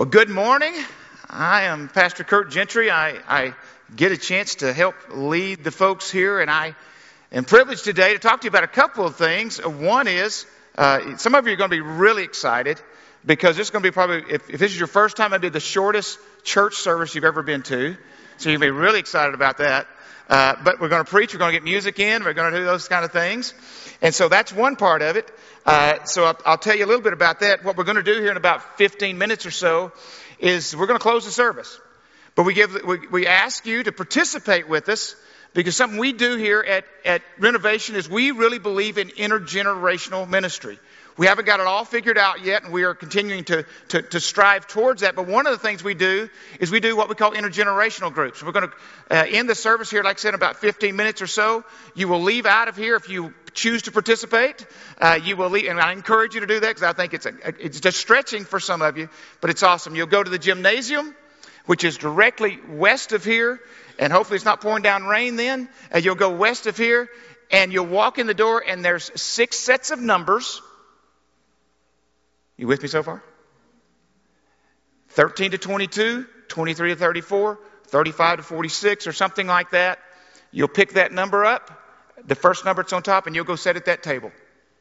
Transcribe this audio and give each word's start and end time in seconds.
Well, 0.00 0.08
good 0.08 0.30
morning. 0.30 0.72
I 1.28 1.64
am 1.64 1.90
Pastor 1.90 2.24
Kurt 2.24 2.50
Gentry. 2.50 2.90
I, 2.90 3.18
I, 3.28 3.54
get 3.94 4.12
a 4.12 4.16
chance 4.16 4.54
to 4.54 4.72
help 4.72 4.94
lead 5.10 5.62
the 5.62 5.70
folks 5.70 6.10
here, 6.10 6.40
and 6.40 6.50
I 6.50 6.74
am 7.30 7.44
privileged 7.44 7.84
today 7.84 8.14
to 8.14 8.18
talk 8.18 8.40
to 8.40 8.46
you 8.46 8.48
about 8.48 8.64
a 8.64 8.66
couple 8.66 9.04
of 9.04 9.16
things. 9.16 9.58
One 9.58 10.08
is, 10.08 10.46
uh, 10.78 11.18
some 11.18 11.34
of 11.34 11.46
you 11.46 11.52
are 11.52 11.56
going 11.56 11.68
to 11.68 11.76
be 11.76 11.82
really 11.82 12.22
excited 12.22 12.80
because 13.26 13.58
this 13.58 13.66
is 13.66 13.70
going 13.70 13.82
to 13.82 13.90
be 13.90 13.92
probably, 13.92 14.24
if, 14.32 14.48
if 14.48 14.58
this 14.58 14.72
is 14.72 14.78
your 14.78 14.86
first 14.86 15.18
time, 15.18 15.34
it'll 15.34 15.42
be 15.42 15.50
the 15.50 15.60
shortest 15.60 16.18
church 16.44 16.76
service 16.76 17.14
you've 17.14 17.24
ever 17.24 17.42
been 17.42 17.62
to. 17.64 17.94
So 18.38 18.48
you'll 18.48 18.58
be 18.58 18.70
really 18.70 19.00
excited 19.00 19.34
about 19.34 19.58
that. 19.58 19.86
Uh, 20.30 20.54
but 20.62 20.80
we're 20.80 20.88
going 20.88 21.04
to 21.04 21.10
preach, 21.10 21.34
we're 21.34 21.40
going 21.40 21.52
to 21.52 21.56
get 21.56 21.64
music 21.64 21.98
in, 21.98 22.22
we're 22.22 22.32
going 22.32 22.52
to 22.52 22.58
do 22.60 22.64
those 22.64 22.86
kind 22.86 23.04
of 23.04 23.10
things. 23.10 23.52
And 24.00 24.14
so 24.14 24.28
that's 24.28 24.52
one 24.52 24.76
part 24.76 25.02
of 25.02 25.16
it. 25.16 25.28
Uh, 25.66 26.04
so 26.04 26.24
I'll, 26.24 26.38
I'll, 26.46 26.56
tell 26.56 26.76
you 26.76 26.84
a 26.84 26.86
little 26.86 27.02
bit 27.02 27.12
about 27.12 27.40
that. 27.40 27.64
What 27.64 27.76
we're 27.76 27.84
going 27.84 27.96
to 27.96 28.04
do 28.04 28.14
here 28.14 28.30
in 28.30 28.36
about 28.36 28.78
15 28.78 29.18
minutes 29.18 29.44
or 29.44 29.50
so 29.50 29.90
is 30.38 30.76
we're 30.76 30.86
going 30.86 31.00
to 31.00 31.02
close 31.02 31.24
the 31.24 31.32
service. 31.32 31.80
But 32.36 32.44
we 32.44 32.54
give, 32.54 32.78
we, 32.86 33.08
we 33.08 33.26
ask 33.26 33.66
you 33.66 33.82
to 33.82 33.90
participate 33.90 34.68
with 34.68 34.88
us 34.88 35.16
because 35.52 35.76
something 35.76 35.98
we 35.98 36.12
do 36.12 36.36
here 36.36 36.60
at, 36.60 36.84
at 37.04 37.22
Renovation 37.40 37.96
is 37.96 38.08
we 38.08 38.30
really 38.30 38.60
believe 38.60 38.98
in 38.98 39.08
intergenerational 39.08 40.28
ministry. 40.28 40.78
We 41.16 41.26
haven't 41.26 41.44
got 41.44 41.60
it 41.60 41.66
all 41.66 41.84
figured 41.84 42.16
out 42.16 42.44
yet, 42.44 42.62
and 42.64 42.72
we 42.72 42.84
are 42.84 42.94
continuing 42.94 43.44
to, 43.44 43.66
to, 43.88 44.02
to, 44.02 44.20
strive 44.20 44.66
towards 44.66 45.02
that. 45.02 45.16
But 45.16 45.26
one 45.26 45.46
of 45.46 45.52
the 45.52 45.58
things 45.58 45.82
we 45.82 45.94
do 45.94 46.28
is 46.58 46.70
we 46.70 46.80
do 46.80 46.96
what 46.96 47.08
we 47.08 47.14
call 47.14 47.32
intergenerational 47.32 48.12
groups. 48.12 48.42
We're 48.42 48.52
going 48.52 48.68
to 48.68 48.74
uh, 49.10 49.26
end 49.28 49.48
the 49.48 49.54
service 49.54 49.90
here, 49.90 50.02
like 50.02 50.16
I 50.16 50.20
said, 50.20 50.30
in 50.30 50.34
about 50.36 50.56
15 50.56 50.96
minutes 50.96 51.20
or 51.20 51.26
so. 51.26 51.64
You 51.94 52.08
will 52.08 52.22
leave 52.22 52.46
out 52.46 52.68
of 52.68 52.76
here 52.76 52.96
if 52.96 53.08
you 53.08 53.34
choose 53.52 53.82
to 53.82 53.92
participate. 53.92 54.66
Uh, 54.98 55.18
you 55.22 55.36
will 55.36 55.50
leave, 55.50 55.68
and 55.68 55.80
I 55.80 55.92
encourage 55.92 56.34
you 56.34 56.40
to 56.40 56.46
do 56.46 56.60
that 56.60 56.68
because 56.68 56.82
I 56.82 56.92
think 56.92 57.14
it's, 57.14 57.26
a, 57.26 57.32
it's 57.58 57.80
just 57.80 57.98
stretching 57.98 58.44
for 58.44 58.60
some 58.60 58.82
of 58.82 58.96
you, 58.96 59.08
but 59.40 59.50
it's 59.50 59.62
awesome. 59.62 59.94
You'll 59.96 60.06
go 60.06 60.22
to 60.22 60.30
the 60.30 60.38
gymnasium, 60.38 61.14
which 61.66 61.84
is 61.84 61.98
directly 61.98 62.58
west 62.68 63.12
of 63.12 63.24
here, 63.24 63.60
and 63.98 64.12
hopefully 64.12 64.36
it's 64.36 64.44
not 64.44 64.60
pouring 64.60 64.82
down 64.82 65.04
rain 65.04 65.36
then. 65.36 65.68
Uh, 65.94 65.98
you'll 65.98 66.14
go 66.14 66.30
west 66.30 66.66
of 66.66 66.76
here, 66.76 67.10
and 67.50 67.72
you'll 67.72 67.86
walk 67.86 68.18
in 68.18 68.26
the 68.26 68.34
door, 68.34 68.62
and 68.66 68.84
there's 68.84 69.10
six 69.20 69.58
sets 69.58 69.90
of 69.90 69.98
numbers 69.98 70.62
you 72.60 72.66
with 72.66 72.82
me 72.82 72.88
so 72.88 73.02
far? 73.02 73.22
13 75.10 75.52
to 75.52 75.58
22, 75.58 76.26
23 76.48 76.90
to 76.90 76.96
34, 76.96 77.58
35 77.86 78.36
to 78.36 78.42
46, 78.42 79.06
or 79.06 79.12
something 79.12 79.46
like 79.46 79.70
that. 79.70 79.98
You'll 80.52 80.68
pick 80.68 80.92
that 80.92 81.12
number 81.12 81.44
up, 81.44 81.70
the 82.24 82.34
first 82.34 82.64
number 82.64 82.82
that's 82.82 82.92
on 82.92 83.02
top, 83.02 83.26
and 83.26 83.34
you'll 83.34 83.44
go 83.44 83.56
sit 83.56 83.76
at 83.76 83.86
that 83.86 84.02
table. 84.02 84.30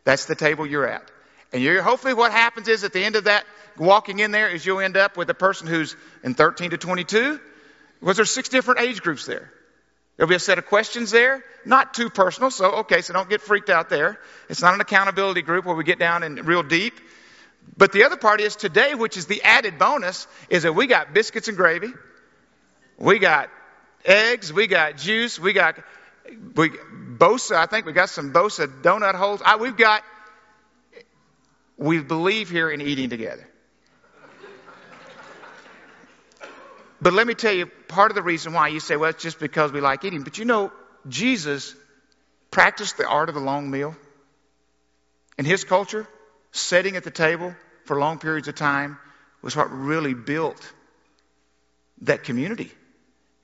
That's 0.04 0.26
the 0.26 0.36
table 0.36 0.66
you're 0.66 0.88
at. 0.88 1.10
And 1.52 1.64
you're, 1.64 1.82
hopefully 1.82 2.14
what 2.14 2.32
happens 2.32 2.68
is 2.68 2.84
at 2.84 2.94
the 2.94 3.04
end 3.04 3.16
of 3.16 3.24
that, 3.24 3.46
walking 3.78 4.20
in 4.20 4.32
there, 4.32 4.50
is 4.50 4.66
you'll 4.66 4.82
end 4.82 4.98
up 4.98 5.18
with 5.18 5.30
a 5.30 5.34
person 5.34 5.68
who's 5.68 5.96
in 6.24 6.36
13 6.36 6.72
to 6.72 6.78
22. 6.78 7.40
Was 8.02 8.18
there 8.18 8.26
six 8.26 8.50
different 8.50 8.82
age 8.82 9.02
groups 9.02 9.26
there? 9.26 9.52
There'll 10.18 10.30
be 10.30 10.36
a 10.36 10.40
set 10.40 10.58
of 10.58 10.66
questions 10.66 11.12
there, 11.12 11.44
not 11.66 11.94
too 11.94 12.10
personal, 12.10 12.52
so 12.52 12.72
okay, 12.80 13.02
so 13.02 13.14
don't 13.14 13.30
get 13.30 13.40
freaked 13.40 13.70
out 13.70 13.90
there. 13.90 14.20
It's 14.50 14.62
not 14.62 14.74
an 14.74 14.82
accountability 14.82 15.42
group 15.42 15.66
where 15.66 15.76
we 15.76 15.86
get 15.86 15.98
down 15.98 16.24
and 16.24 16.46
real 16.46 16.62
deep. 16.62 17.00
But 17.78 17.92
the 17.92 18.04
other 18.04 18.18
part 18.18 18.42
is 18.42 18.56
today, 18.56 18.96
which 18.96 19.18
is 19.18 19.26
the 19.28 19.42
added 19.44 19.80
bonus, 19.80 20.28
is 20.50 20.64
that 20.64 20.74
we 20.74 20.88
got 20.88 21.14
biscuits 21.14 21.48
and 21.48 21.58
gravy. 21.58 21.94
We 22.98 23.20
got 23.20 23.50
eggs. 24.06 24.52
We 24.52 24.68
got 24.68 24.98
juice. 24.98 25.40
We 25.40 25.54
got 25.54 25.76
we, 26.56 26.70
Bosa. 26.70 27.56
I 27.56 27.66
think 27.66 27.86
we 27.86 27.94
got 27.94 28.10
some 28.10 28.34
Bosa 28.34 28.68
donut 28.82 29.16
holes. 29.16 29.42
I, 29.44 29.56
we've 29.56 29.78
got, 29.78 30.04
we 31.78 32.00
believe 32.00 32.50
here 32.50 32.70
in 32.70 32.82
eating 32.82 33.10
together. 33.10 33.48
But 37.02 37.14
let 37.14 37.26
me 37.26 37.34
tell 37.34 37.54
you, 37.54 37.66
part 37.66 38.12
of 38.12 38.16
the 38.16 38.22
reason 38.22 38.52
why 38.52 38.68
you 38.68 38.82
say, 38.82 38.98
well, 38.98 39.10
it's 39.10 39.24
just 39.24 39.40
because 39.40 39.72
we 39.72 39.80
like 39.80 40.04
eating. 40.04 40.24
But 40.24 40.38
you 40.38 40.44
know, 40.44 40.72
Jesus 41.08 41.74
practiced 42.52 42.98
the 42.98 43.08
art 43.08 43.30
of 43.30 43.36
the 43.36 43.42
long 43.42 43.72
meal. 43.72 43.96
In 45.38 45.46
his 45.46 45.64
culture, 45.64 46.06
sitting 46.52 46.96
at 46.96 47.04
the 47.04 47.12
table 47.12 47.56
for 47.86 48.00
long 48.00 48.20
periods 48.20 48.48
of 48.48 48.56
time 48.56 48.98
was 49.42 49.56
what 49.56 49.72
really 49.72 50.14
built 50.14 50.72
that 52.02 52.24
community. 52.24 52.72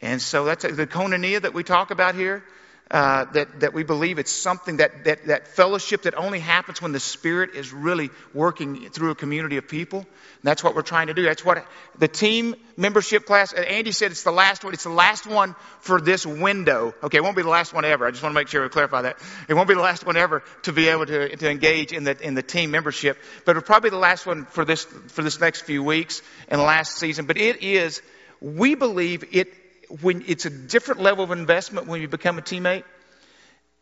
And 0.02 0.22
so 0.22 0.46
that's 0.46 0.64
the 0.64 0.88
koinonia 0.88 1.42
that 1.42 1.54
we 1.54 1.64
talk 1.64 1.92
about 1.92 2.16
here. 2.16 2.44
Uh, 2.92 3.26
that, 3.32 3.62
that 3.62 3.74
we 3.74 3.82
believe 3.82 4.20
it's 4.20 4.32
something 4.32 4.78
that, 4.78 5.06
that, 5.06 5.26
that 5.26 5.48
fellowship 5.48 6.04
that 6.04 6.14
only 6.14 6.38
happens 6.38 6.80
when 6.84 6.92
the 6.92 7.00
Spirit 7.00 7.56
is 7.56 7.74
really 7.74 8.12
working 8.32 8.92
through 8.92 9.10
a 9.10 9.16
community 9.16 9.58
of 9.58 9.68
people. 9.68 10.02
And 10.02 10.44
that's 10.44 10.64
what 10.64 10.76
we're 10.76 10.84
trying 10.84 11.08
to 11.08 11.16
do. 11.16 11.24
That's 11.24 11.44
what 11.44 11.66
the 11.98 12.08
team 12.08 12.54
membership 12.78 13.26
class, 13.26 13.56
uh, 13.56 13.62
Andy 13.62 13.92
said 13.92 14.12
it's 14.12 14.22
the 14.22 14.32
last 14.32 14.64
one. 14.64 14.74
It's 14.74 14.84
the 14.84 14.92
last 14.92 15.26
one 15.26 15.56
for 15.80 16.00
this 16.00 16.28
window. 16.28 16.94
Okay, 17.02 17.18
it 17.18 17.24
won't 17.24 17.36
be 17.36 17.42
the 17.42 17.50
last 17.50 17.74
one 17.74 17.86
ever. 17.86 18.06
I 18.06 18.12
just 18.12 18.22
want 18.22 18.34
to 18.36 18.40
make 18.40 18.50
sure 18.50 18.62
we 18.62 18.70
clarify 18.70 19.02
that. 19.02 19.18
It 19.50 19.56
won't 19.56 19.68
be 19.68 19.74
the 19.74 19.82
last 19.82 20.06
one 20.06 20.16
ever 20.16 20.44
to 20.62 20.72
be 20.72 20.88
able 20.90 21.08
to, 21.08 21.36
to 21.38 21.50
engage 21.50 21.92
in 21.92 22.04
the, 22.04 22.16
in 22.22 22.36
the 22.36 22.44
team 22.44 22.70
membership, 22.70 23.18
but 23.46 23.58
it'll 23.58 23.66
probably 23.66 23.90
be 23.90 23.96
the 23.96 24.00
last 24.00 24.28
one 24.28 24.46
for 24.46 24.64
this, 24.64 24.84
for 24.84 25.24
this 25.24 25.40
next 25.40 25.62
few 25.62 25.84
weeks 25.84 26.22
and 26.50 26.62
last 26.62 26.98
season. 26.98 27.26
But 27.26 27.38
it 27.38 27.64
is, 27.64 28.04
we 28.42 28.76
believe 28.76 29.24
it 29.32 29.52
when 30.02 30.24
it's 30.28 30.46
a 30.46 30.50
different 30.50 31.02
level 31.02 31.24
of 31.24 31.32
investment 31.32 31.88
when 31.88 32.02
you 32.02 32.08
become 32.08 32.38
a 32.38 32.42
teammate. 32.42 32.84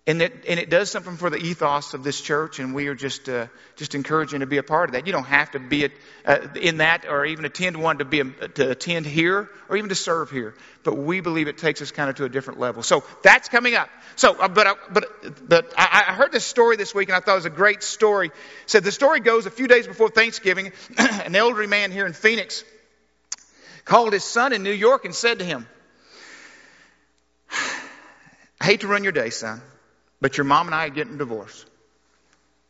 And 0.05 0.21
it, 0.21 0.33
and 0.49 0.59
it 0.59 0.69
does 0.69 0.91
something 0.91 1.15
for 1.15 1.29
the 1.29 1.37
ethos 1.37 1.93
of 1.93 2.03
this 2.03 2.19
church, 2.19 2.59
and 2.59 2.75
we 2.75 2.87
are 2.87 2.93
just 2.93 3.29
uh, 3.29 3.47
just 3.77 3.95
encouraging 3.95 4.41
to 4.41 4.45
be 4.45 4.57
a 4.57 4.63
part 4.63 4.89
of 4.89 4.95
that. 4.95 5.07
You 5.07 5.13
don't 5.13 5.23
have 5.23 5.51
to 5.51 5.59
be 5.59 5.85
a, 5.85 5.89
uh, 6.25 6.47
in 6.59 6.79
that 6.79 7.05
or 7.07 7.25
even 7.25 7.45
attend 7.45 7.81
one 7.81 7.99
to 7.99 8.05
be 8.05 8.19
a, 8.19 8.25
to 8.25 8.71
attend 8.71 9.05
here 9.05 9.49
or 9.69 9.77
even 9.77 9.87
to 9.87 9.95
serve 9.95 10.29
here, 10.29 10.55
but 10.83 10.97
we 10.97 11.21
believe 11.21 11.47
it 11.47 11.57
takes 11.57 11.81
us 11.81 11.91
kind 11.91 12.09
of 12.09 12.17
to 12.17 12.25
a 12.25 12.29
different 12.29 12.59
level. 12.59 12.83
So 12.83 13.05
that's 13.23 13.47
coming 13.47 13.75
up. 13.75 13.87
So, 14.17 14.35
uh, 14.35 14.49
but 14.49 14.67
uh, 14.67 14.75
but 14.91 15.47
but 15.47 15.73
I, 15.77 16.03
I 16.09 16.13
heard 16.15 16.33
this 16.33 16.43
story 16.43 16.75
this 16.75 16.93
week, 16.93 17.07
and 17.07 17.15
I 17.15 17.21
thought 17.21 17.35
it 17.35 17.35
was 17.35 17.45
a 17.45 17.49
great 17.49 17.81
story. 17.81 18.27
It 18.27 18.33
said 18.65 18.83
the 18.83 18.91
story 18.91 19.21
goes 19.21 19.45
a 19.45 19.51
few 19.51 19.69
days 19.69 19.87
before 19.87 20.09
Thanksgiving, 20.09 20.73
an 20.97 21.33
elderly 21.33 21.67
man 21.67 21.93
here 21.93 22.05
in 22.05 22.11
Phoenix 22.11 22.65
called 23.85 24.13
his 24.13 24.23
son 24.23 24.53
in 24.53 24.63
New 24.63 24.71
York 24.71 25.05
and 25.05 25.13
said 25.13 25.39
to 25.39 25.45
him, 25.45 25.67
I 28.63 28.67
hate 28.67 28.79
to 28.79 28.87
run 28.87 29.03
your 29.03 29.11
day, 29.11 29.29
son, 29.29 29.61
but 30.21 30.37
your 30.37 30.45
mom 30.45 30.67
and 30.67 30.73
I 30.73 30.85
are 30.85 30.89
getting 30.89 31.17
divorced. 31.17 31.65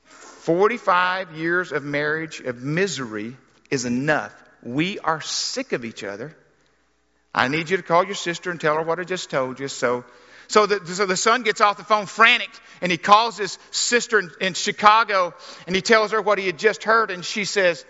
45 0.06 1.34
years 1.34 1.72
of 1.72 1.84
marriage, 1.84 2.40
of 2.40 2.64
misery, 2.64 3.38
is 3.70 3.86
enough. 3.86 4.34
We 4.64 4.98
are 4.98 5.22
sick 5.22 5.72
of 5.72 5.86
each 5.86 6.04
other. 6.04 6.36
I 7.32 7.48
need 7.48 7.70
you 7.70 7.78
to 7.78 7.84
call 7.84 8.06
your 8.06 8.16
sister 8.16 8.50
and 8.50 8.60
tell 8.60 8.74
her 8.74 8.82
what 8.82 9.00
I 9.00 9.04
just 9.04 9.30
told 9.30 9.60
you. 9.60 9.68
So, 9.68 10.04
so 10.48 10.66
the, 10.66 10.84
so 10.96 11.06
the 11.06 11.16
son 11.16 11.44
gets 11.44 11.62
off 11.62 11.78
the 11.78 11.84
phone 11.84 12.08
frantic 12.08 12.50
and 12.82 12.92
he 12.92 12.98
calls 12.98 13.38
his 13.38 13.60
sister 13.70 14.18
in, 14.18 14.32
in 14.42 14.54
Chicago 14.56 15.36
and 15.68 15.76
he 15.76 15.84
tells 15.84 16.12
her 16.12 16.24
what 16.24 16.40
he 16.40 16.48
had 16.48 16.58
just 16.58 16.84
heard 16.84 17.12
and 17.12 17.24
she 17.24 17.46
says, 17.46 17.86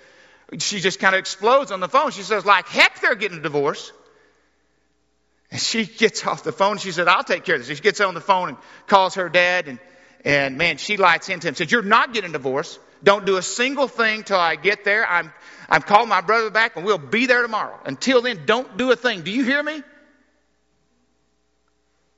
she 0.59 0.81
just 0.81 0.99
kind 0.99 1.15
of 1.15 1.19
explodes 1.19 1.71
on 1.71 1.79
the 1.79 1.87
phone. 1.87 2.11
She 2.11 2.23
says, 2.23 2.45
like 2.45 2.67
heck, 2.67 2.99
they're 2.99 3.15
getting 3.15 3.37
a 3.37 3.41
divorce. 3.41 3.93
And 5.53 5.61
she 5.61 5.85
gets 5.85 6.25
off 6.25 6.43
the 6.43 6.51
phone. 6.51 6.79
She 6.79 6.91
said, 6.91 7.07
I'll 7.07 7.23
take 7.23 7.43
care 7.45 7.53
of 7.53 7.61
this. 7.61 7.77
She 7.77 7.83
gets 7.83 8.01
on 8.01 8.15
the 8.15 8.21
phone 8.21 8.49
and 8.49 8.57
calls 8.87 9.13
her 9.15 9.29
dad. 9.29 9.67
And, 9.67 9.77
and 10.25 10.57
man, 10.57 10.77
she 10.77 10.97
lights 10.97 11.29
into 11.29 11.47
him. 11.47 11.53
Says, 11.53 11.71
You're 11.71 11.83
not 11.83 12.11
getting 12.11 12.31
a 12.31 12.33
divorce. 12.33 12.79
Don't 13.03 13.23
do 13.23 13.37
a 13.37 13.43
single 13.43 13.87
thing 13.87 14.23
till 14.23 14.39
I 14.39 14.55
get 14.55 14.83
there. 14.83 15.07
I'm, 15.07 15.31
I'm 15.69 15.83
calling 15.83 16.09
my 16.09 16.21
brother 16.21 16.49
back 16.49 16.75
and 16.75 16.83
we'll 16.83 16.97
be 16.97 17.27
there 17.27 17.43
tomorrow. 17.43 17.79
Until 17.85 18.23
then, 18.23 18.47
don't 18.47 18.77
do 18.77 18.91
a 18.91 18.95
thing. 18.95 19.21
Do 19.21 19.29
you 19.29 19.43
hear 19.43 19.61
me? 19.61 19.83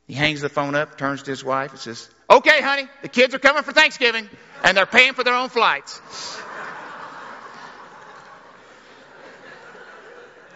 He 0.07 0.13
hangs 0.13 0.40
the 0.40 0.47
phone 0.47 0.73
up, 0.73 0.97
turns 0.97 1.23
to 1.23 1.31
his 1.31 1.44
wife, 1.44 1.72
and 1.72 1.79
says, 1.79 2.09
Okay, 2.29 2.62
honey, 2.62 2.88
the 3.02 3.09
kids 3.09 3.35
are 3.35 3.40
coming 3.40 3.63
for 3.63 3.73
Thanksgiving 3.73 4.29
and 4.63 4.78
they're 4.78 4.85
paying 4.85 5.12
for 5.12 5.25
their 5.25 5.35
own 5.35 5.50
flights. 5.50 6.00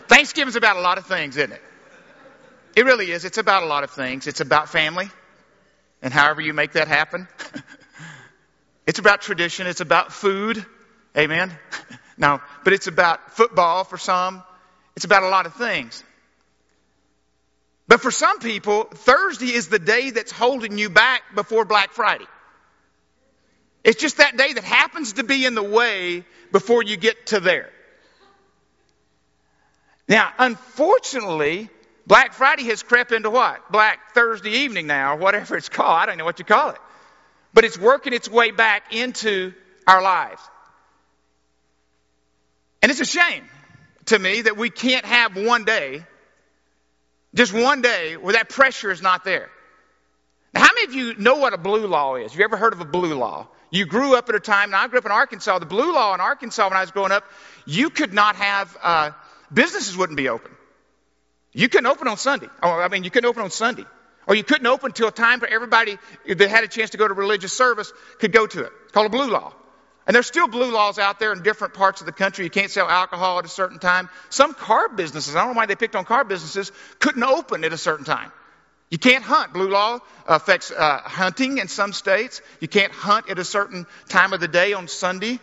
Thanksgiving's 0.08 0.56
about 0.56 0.78
a 0.78 0.82
lot 0.82 0.98
of 0.98 1.06
things, 1.06 1.36
isn't 1.36 1.52
it? 1.52 1.62
It 2.80 2.86
really 2.86 3.12
is. 3.12 3.26
It's 3.26 3.38
about 3.38 3.64
a 3.64 3.66
lot 3.66 3.84
of 3.84 3.92
things. 3.92 4.26
It's 4.26 4.40
about 4.40 4.70
family 4.70 5.10
and 6.02 6.14
however 6.14 6.40
you 6.40 6.54
make 6.54 6.72
that 6.72 6.88
happen. 6.88 7.28
it's 8.88 9.00
about 9.00 9.20
tradition. 9.20 9.68
It's 9.68 9.82
about 9.82 10.14
food. 10.14 10.66
Amen. 11.18 11.52
now, 12.18 12.42
but 12.64 12.72
it's 12.72 12.88
about 12.88 13.34
football 13.34 13.84
for 13.84 13.98
some. 13.98 14.44
It's 14.96 15.04
about 15.04 15.24
a 15.24 15.28
lot 15.28 15.46
of 15.46 15.56
things. 15.56 16.02
But 17.90 18.00
for 18.00 18.12
some 18.12 18.40
people, 18.40 18.86
Thursday 18.86 19.52
is 19.52 19.68
the 19.68 19.80
day 19.80 20.12
that's 20.12 20.32
holding 20.32 20.78
you 20.78 20.90
back 20.90 21.36
before 21.36 21.66
Black 21.66 21.92
Friday. 21.92 22.28
It's 23.84 24.00
just 24.00 24.20
that 24.20 24.38
day 24.38 24.54
that 24.54 24.64
happens 24.64 25.12
to 25.14 25.26
be 25.26 25.46
in 25.46 25.54
the 25.54 25.62
way 25.62 26.24
before 26.54 26.82
you 26.82 26.96
get 26.96 27.26
to 27.26 27.42
there. 27.42 27.72
Now, 30.08 30.32
unfortunately, 30.38 31.70
Black 32.10 32.34
Friday 32.34 32.64
has 32.64 32.82
crept 32.82 33.12
into 33.12 33.30
what? 33.30 33.72
Black 33.72 34.16
Thursday 34.16 34.50
evening 34.50 34.88
now, 34.88 35.14
or 35.14 35.18
whatever 35.18 35.56
it's 35.56 35.70
called. 35.70 35.96
I 35.96 36.08
don't 36.08 36.18
know 36.18 36.26
what 36.26 36.40
you 36.40 36.46
call 36.46 36.72
it. 36.72 36.80
But 37.54 37.66
it's 37.66 37.78
working 37.78 38.14
its 38.14 38.28
way 38.28 38.50
back 38.50 38.96
into 38.96 39.54
our 39.86 40.02
lives. 40.02 40.42
And 42.82 42.92
it's 42.92 43.00
a 43.00 43.06
shame 43.06 43.44
to 44.06 44.18
me 44.18 44.42
that 44.42 44.58
we 44.58 44.72
can't 44.72 45.06
have 45.06 45.38
one 45.38 45.66
day, 45.66 46.04
just 47.36 47.54
one 47.54 47.84
day, 47.84 48.18
where 48.18 48.34
that 48.34 48.50
pressure 48.50 48.90
is 48.90 49.04
not 49.04 49.24
there. 49.24 49.52
Now, 50.56 50.62
how 50.62 50.74
many 50.74 50.88
of 50.88 50.94
you 50.96 51.16
know 51.16 51.36
what 51.36 51.54
a 51.54 51.60
blue 51.60 51.86
law 51.86 52.16
is? 52.16 52.36
You 52.36 52.44
ever 52.44 52.58
heard 52.58 52.74
of 52.74 52.82
a 52.82 52.86
blue 52.86 53.14
law? 53.14 53.50
You 53.70 53.86
grew 53.86 54.16
up 54.16 54.30
at 54.30 54.36
a 54.36 54.40
time, 54.40 54.70
and 54.70 54.76
I 54.76 54.88
grew 54.88 54.98
up 54.98 55.06
in 55.06 55.12
Arkansas. 55.12 55.60
The 55.60 55.68
blue 55.68 55.94
law 55.94 56.16
in 56.16 56.22
Arkansas 56.22 56.68
when 56.68 56.76
I 56.76 56.82
was 56.82 56.90
growing 56.90 57.12
up, 57.12 57.24
you 57.68 57.92
could 57.92 58.14
not 58.16 58.36
have, 58.36 58.76
uh, 58.82 59.12
businesses 59.54 59.96
wouldn't 59.96 60.18
be 60.18 60.28
open. 60.28 60.56
You 61.60 61.68
couldn't 61.68 61.88
open 61.88 62.08
on 62.08 62.16
Sunday. 62.16 62.48
Or, 62.64 62.82
I 62.82 62.88
mean, 62.88 63.04
you 63.04 63.12
couldn't 63.12 63.28
open 63.28 63.44
on 63.44 63.52
Sunday. 63.52 63.84
Or 64.28 64.34
you 64.34 64.46
couldn't 64.46 64.68
open 64.68 64.92
until 64.92 65.10
a 65.10 65.12
time 65.12 65.42
where 65.42 65.52
everybody 65.52 65.98
that 66.26 66.50
had 66.50 66.64
a 66.64 66.70
chance 66.70 66.92
to 66.92 66.98
go 66.98 67.06
to 67.06 67.14
religious 67.14 67.52
service 67.52 67.92
could 68.20 68.32
go 68.32 68.48
to 68.48 68.64
it. 68.64 68.72
It's 68.84 68.94
called 68.94 69.08
a 69.08 69.10
blue 69.10 69.30
law. 69.30 69.54
And 70.08 70.16
there's 70.16 70.28
still 70.28 70.48
blue 70.48 70.72
laws 70.72 70.98
out 70.98 71.20
there 71.20 71.34
in 71.34 71.44
different 71.44 71.74
parts 71.74 72.00
of 72.00 72.06
the 72.06 72.14
country. 72.14 72.46
You 72.46 72.50
can't 72.50 72.72
sell 72.72 72.88
alcohol 72.88 73.40
at 73.40 73.46
a 73.46 73.50
certain 73.50 73.78
time. 73.78 74.08
Some 74.30 74.54
car 74.54 74.88
businesses, 74.88 75.36
I 75.36 75.44
don't 75.44 75.54
know 75.54 75.58
why 75.58 75.66
they 75.66 75.76
picked 75.76 75.98
on 75.98 76.06
car 76.06 76.24
businesses, 76.24 76.72
couldn't 76.98 77.24
open 77.24 77.66
at 77.66 77.74
a 77.74 77.78
certain 77.78 78.06
time. 78.06 78.32
You 78.90 78.98
can't 78.98 79.24
hunt. 79.24 79.52
Blue 79.52 79.70
law 79.70 80.00
affects 80.28 80.72
uh, 80.72 81.02
hunting 81.04 81.58
in 81.58 81.68
some 81.68 81.92
states. 81.92 82.42
You 82.62 82.70
can't 82.70 82.94
hunt 82.94 83.30
at 83.30 83.38
a 83.38 83.44
certain 83.44 83.86
time 84.08 84.32
of 84.32 84.40
the 84.40 84.48
day 84.48 84.72
on 84.72 84.88
Sunday. 84.88 85.40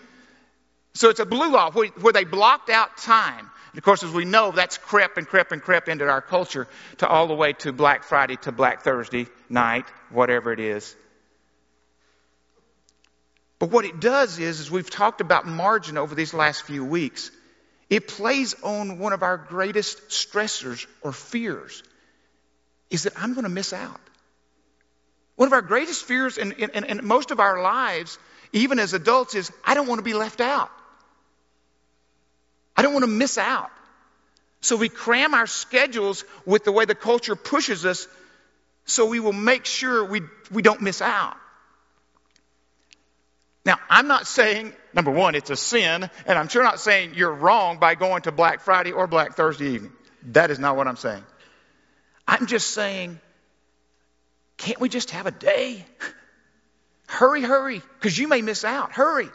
So 0.94 1.10
it's 1.10 1.20
a 1.20 1.26
blue 1.26 1.52
law 1.52 1.70
where, 1.72 1.88
where 1.88 2.14
they 2.14 2.24
blocked 2.24 2.70
out 2.70 2.96
time. 2.96 3.50
And 3.76 3.80
of 3.80 3.84
course, 3.84 4.02
as 4.02 4.10
we 4.10 4.24
know, 4.24 4.52
that's 4.52 4.78
crept 4.78 5.18
and 5.18 5.26
crept 5.26 5.52
and 5.52 5.60
crept 5.60 5.88
into 5.88 6.08
our 6.08 6.22
culture 6.22 6.66
to 6.96 7.06
all 7.06 7.26
the 7.26 7.34
way 7.34 7.52
to 7.52 7.74
Black 7.74 8.04
Friday 8.04 8.36
to 8.36 8.50
Black 8.50 8.80
Thursday 8.80 9.26
night, 9.50 9.84
whatever 10.08 10.50
it 10.50 10.60
is. 10.60 10.96
But 13.58 13.70
what 13.70 13.84
it 13.84 14.00
does 14.00 14.38
is, 14.38 14.60
as 14.60 14.70
we've 14.70 14.88
talked 14.88 15.20
about 15.20 15.46
margin 15.46 15.98
over 15.98 16.14
these 16.14 16.32
last 16.32 16.62
few 16.62 16.86
weeks, 16.86 17.30
it 17.90 18.08
plays 18.08 18.54
on 18.62 18.98
one 18.98 19.12
of 19.12 19.22
our 19.22 19.36
greatest 19.36 20.08
stressors 20.08 20.86
or 21.02 21.12
fears 21.12 21.82
is 22.88 23.02
that 23.02 23.12
I'm 23.18 23.34
going 23.34 23.44
to 23.44 23.50
miss 23.50 23.74
out. 23.74 24.00
One 25.34 25.48
of 25.48 25.52
our 25.52 25.60
greatest 25.60 26.02
fears 26.06 26.38
in, 26.38 26.52
in, 26.52 26.84
in, 26.84 27.06
most 27.06 27.30
of 27.30 27.40
our 27.40 27.60
lives, 27.60 28.18
even 28.54 28.78
as 28.78 28.94
adults, 28.94 29.34
is 29.34 29.52
I 29.62 29.74
don't 29.74 29.86
want 29.86 29.98
to 29.98 30.02
be 30.02 30.14
left 30.14 30.40
out. 30.40 30.70
I 32.76 32.82
don't 32.82 32.92
want 32.92 33.04
to 33.04 33.10
miss 33.10 33.38
out. 33.38 33.70
So 34.60 34.76
we 34.76 34.88
cram 34.88 35.34
our 35.34 35.46
schedules 35.46 36.24
with 36.44 36.64
the 36.64 36.72
way 36.72 36.84
the 36.84 36.94
culture 36.94 37.36
pushes 37.36 37.84
us 37.86 38.08
so 38.84 39.06
we 39.06 39.20
will 39.20 39.32
make 39.32 39.64
sure 39.64 40.04
we, 40.04 40.22
we 40.50 40.62
don't 40.62 40.80
miss 40.80 41.02
out. 41.02 41.36
Now, 43.64 43.78
I'm 43.90 44.06
not 44.06 44.28
saying, 44.28 44.72
number 44.94 45.10
one, 45.10 45.34
it's 45.34 45.50
a 45.50 45.56
sin, 45.56 46.08
and 46.26 46.38
I'm 46.38 46.46
sure 46.46 46.62
not 46.62 46.78
saying 46.78 47.14
you're 47.16 47.32
wrong 47.32 47.78
by 47.78 47.96
going 47.96 48.22
to 48.22 48.32
Black 48.32 48.60
Friday 48.60 48.92
or 48.92 49.08
Black 49.08 49.34
Thursday 49.34 49.70
evening. 49.70 49.92
That 50.22 50.52
is 50.52 50.60
not 50.60 50.76
what 50.76 50.86
I'm 50.86 50.96
saying. 50.96 51.24
I'm 52.28 52.46
just 52.46 52.70
saying, 52.70 53.18
can't 54.56 54.80
we 54.80 54.88
just 54.88 55.10
have 55.10 55.26
a 55.26 55.32
day? 55.32 55.84
hurry, 57.08 57.42
hurry, 57.42 57.82
because 57.98 58.16
you 58.16 58.28
may 58.28 58.40
miss 58.40 58.64
out. 58.64 58.92
Hurry. 58.92 59.28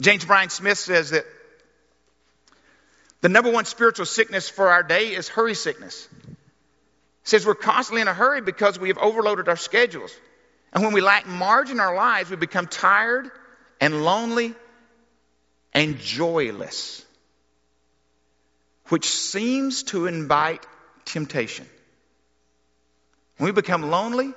James 0.00 0.24
Bryan 0.24 0.50
Smith 0.50 0.78
says 0.78 1.10
that 1.10 1.24
the 3.20 3.28
number 3.28 3.50
one 3.50 3.64
spiritual 3.64 4.06
sickness 4.06 4.48
for 4.48 4.68
our 4.68 4.82
day 4.82 5.14
is 5.14 5.28
hurry 5.28 5.54
sickness. 5.54 6.08
He 6.26 6.34
says 7.24 7.46
we're 7.46 7.54
constantly 7.54 8.02
in 8.02 8.08
a 8.08 8.14
hurry 8.14 8.42
because 8.42 8.78
we 8.78 8.88
have 8.88 8.98
overloaded 8.98 9.48
our 9.48 9.56
schedules. 9.56 10.14
And 10.72 10.82
when 10.82 10.92
we 10.92 11.00
lack 11.00 11.26
margin 11.26 11.76
in 11.76 11.80
our 11.80 11.94
lives, 11.94 12.28
we 12.28 12.36
become 12.36 12.66
tired 12.66 13.30
and 13.80 14.04
lonely 14.04 14.54
and 15.72 15.98
joyless, 15.98 17.04
which 18.88 19.08
seems 19.08 19.84
to 19.84 20.06
invite 20.06 20.66
temptation. 21.04 21.66
When 23.38 23.46
we 23.46 23.52
become 23.52 23.82
lonely 23.90 24.32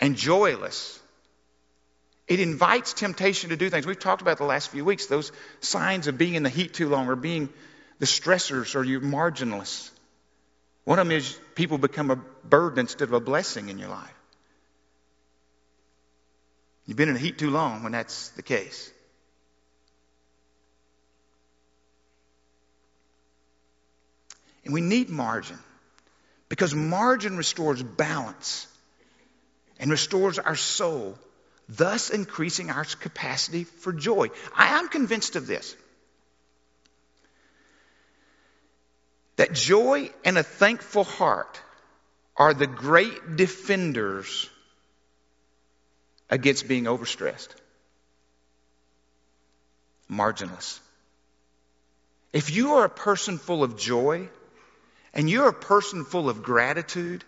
and 0.00 0.16
joyless, 0.16 1.00
it 2.28 2.40
invites 2.40 2.92
temptation 2.92 3.50
to 3.50 3.56
do 3.56 3.70
things. 3.70 3.86
We've 3.86 3.98
talked 3.98 4.22
about 4.22 4.38
the 4.38 4.44
last 4.44 4.70
few 4.70 4.84
weeks, 4.84 5.06
those 5.06 5.32
signs 5.60 6.06
of 6.06 6.18
being 6.18 6.34
in 6.34 6.42
the 6.42 6.48
heat 6.48 6.74
too 6.74 6.88
long 6.88 7.08
or 7.08 7.16
being 7.16 7.48
the 7.98 8.06
stressors 8.06 8.74
or 8.74 8.84
you're 8.84 9.00
marginless. 9.00 9.90
One 10.84 10.98
of 10.98 11.06
them 11.06 11.16
is 11.16 11.38
people 11.54 11.78
become 11.78 12.10
a 12.10 12.16
burden 12.16 12.80
instead 12.80 13.08
of 13.08 13.12
a 13.12 13.20
blessing 13.20 13.68
in 13.68 13.78
your 13.78 13.88
life. 13.88 14.12
You've 16.86 16.96
been 16.96 17.08
in 17.08 17.14
the 17.14 17.20
heat 17.20 17.38
too 17.38 17.50
long 17.50 17.82
when 17.82 17.92
that's 17.92 18.28
the 18.30 18.42
case. 18.42 18.92
And 24.64 24.74
we 24.74 24.80
need 24.80 25.08
margin 25.08 25.58
because 26.48 26.74
margin 26.74 27.36
restores 27.36 27.82
balance 27.82 28.66
and 29.78 29.90
restores 29.90 30.38
our 30.38 30.56
soul, 30.56 31.16
thus 31.68 32.10
increasing 32.10 32.70
our 32.70 32.84
capacity 32.84 33.64
for 33.64 33.92
joy. 33.92 34.30
I 34.54 34.78
am 34.78 34.88
convinced 34.88 35.36
of 35.36 35.46
this 35.46 35.76
that 39.36 39.52
joy 39.52 40.10
and 40.24 40.38
a 40.38 40.42
thankful 40.42 41.04
heart 41.04 41.60
are 42.36 42.54
the 42.54 42.66
great 42.66 43.36
defenders 43.36 44.48
against 46.28 46.66
being 46.66 46.84
overstressed, 46.84 47.48
marginless. 50.10 50.80
If 52.32 52.54
you 52.54 52.74
are 52.74 52.84
a 52.84 52.90
person 52.90 53.38
full 53.38 53.62
of 53.62 53.78
joy 53.78 54.28
and 55.14 55.30
you're 55.30 55.48
a 55.48 55.54
person 55.54 56.04
full 56.04 56.28
of 56.28 56.42
gratitude, 56.42 57.24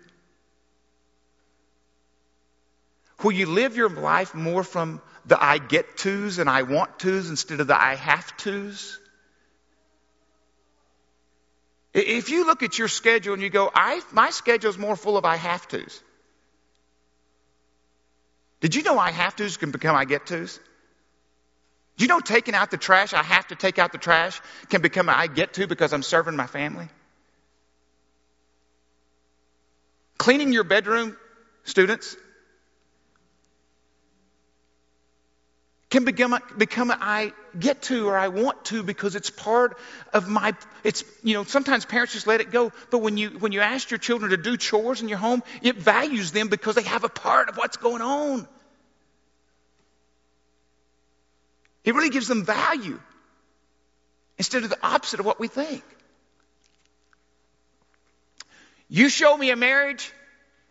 where 3.21 3.35
you 3.35 3.47
live 3.47 3.77
your 3.77 3.91
life 3.91 4.35
more 4.35 4.63
from 4.63 5.01
the 5.27 5.43
I 5.43 5.59
get 5.59 5.97
tos 5.97 6.39
and 6.39 6.49
I 6.49 6.63
want 6.63 6.99
tos 6.99 7.29
instead 7.29 7.61
of 7.61 7.67
the 7.67 7.81
I 7.81 7.95
have 7.95 8.37
tos. 8.37 8.99
If 11.95 12.31
you 12.31 12.47
look 12.47 12.63
at 12.63 12.79
your 12.79 12.89
schedule 12.89 13.35
and 13.35 13.43
you 13.43 13.51
go, 13.51 13.71
I, 13.75 14.01
my 14.13 14.31
schedule 14.31 14.71
is 14.71 14.79
more 14.79 14.95
full 14.95 15.17
of 15.17 15.25
I 15.25 15.37
have 15.37 15.67
tos. 15.67 16.01
Did 18.61 18.75
you 18.75 18.83
know 18.83 18.99
I 18.99 19.11
have 19.11 19.37
tos 19.37 19.57
can 19.57 19.71
become 19.71 19.97
I 19.97 20.05
get 20.05 20.27
tos? 20.27 20.59
Do 21.97 22.05
you 22.05 22.09
know 22.09 22.21
taking 22.21 22.55
out 22.55 22.71
the 22.71 22.77
trash, 22.77 23.13
I 23.13 23.25
have 23.25 23.49
to 23.49 23.57
take 23.57 23.81
out 23.81 23.91
the 23.91 23.99
trash, 23.99 24.41
can 24.69 24.81
become 24.81 25.09
I 25.09 25.27
get 25.27 25.55
to 25.55 25.67
because 25.67 25.93
I'm 25.93 26.05
serving 26.05 26.37
my 26.37 26.47
family? 26.47 26.89
Cleaning 30.17 30.53
your 30.53 30.65
bedroom, 30.65 31.17
students, 31.65 32.17
can 35.91 36.05
become 36.05 36.39
become 36.57 36.91
I 36.91 37.33
get 37.59 37.83
to 37.83 38.09
or 38.09 38.17
I 38.17 38.29
want 38.29 38.65
to 38.67 38.83
because 38.83 39.17
it's 39.17 39.31
part 39.31 39.79
of 40.13 40.29
my 40.29 40.55
it's 40.85 41.03
you 41.23 41.35
know 41.35 41.45
sometimes 41.45 41.87
parents 41.87 42.13
just 42.13 42.27
let 42.27 42.41
it 42.41 42.51
go 42.51 42.73
but 42.91 42.99
when 42.99 43.17
you 43.17 43.31
when 43.31 43.53
you 43.53 43.61
ask 43.61 43.91
your 43.91 43.99
children 43.99 44.31
to 44.33 44.37
do 44.37 44.57
chores 44.57 45.01
in 45.01 45.09
your 45.09 45.19
home 45.19 45.43
it 45.63 45.77
values 45.77 46.33
them 46.33 46.49
because 46.49 46.75
they 46.75 46.83
have 46.83 47.05
a 47.05 47.09
part 47.09 47.49
of 47.49 47.57
what's 47.57 47.77
going 47.79 48.03
on. 48.03 48.47
It 51.85 51.95
really 51.95 52.11
gives 52.11 52.29
them 52.29 52.45
value 52.45 53.01
instead 54.37 54.63
of 54.65 54.69
the 54.69 54.79
opposite 54.83 55.21
of 55.21 55.27
what 55.27 55.41
we 55.41 55.49
think. 55.49 55.83
You 58.91 59.09
show 59.09 59.35
me 59.37 59.51
a 59.51 59.57
marriage 59.57 60.13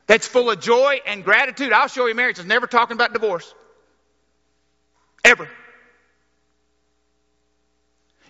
that's 0.06 0.28
full 0.28 0.52
of 0.52 0.60
joy 0.60 1.00
and 1.08 1.24
gratitude. 1.24 1.74
I'll 1.74 1.88
show 1.88 2.06
you 2.06 2.12
a 2.12 2.16
marriage 2.16 2.38
that's 2.38 2.48
never 2.48 2.68
talking 2.68 2.96
about 2.96 3.14
divorce 3.14 3.52
Ever. 5.28 5.50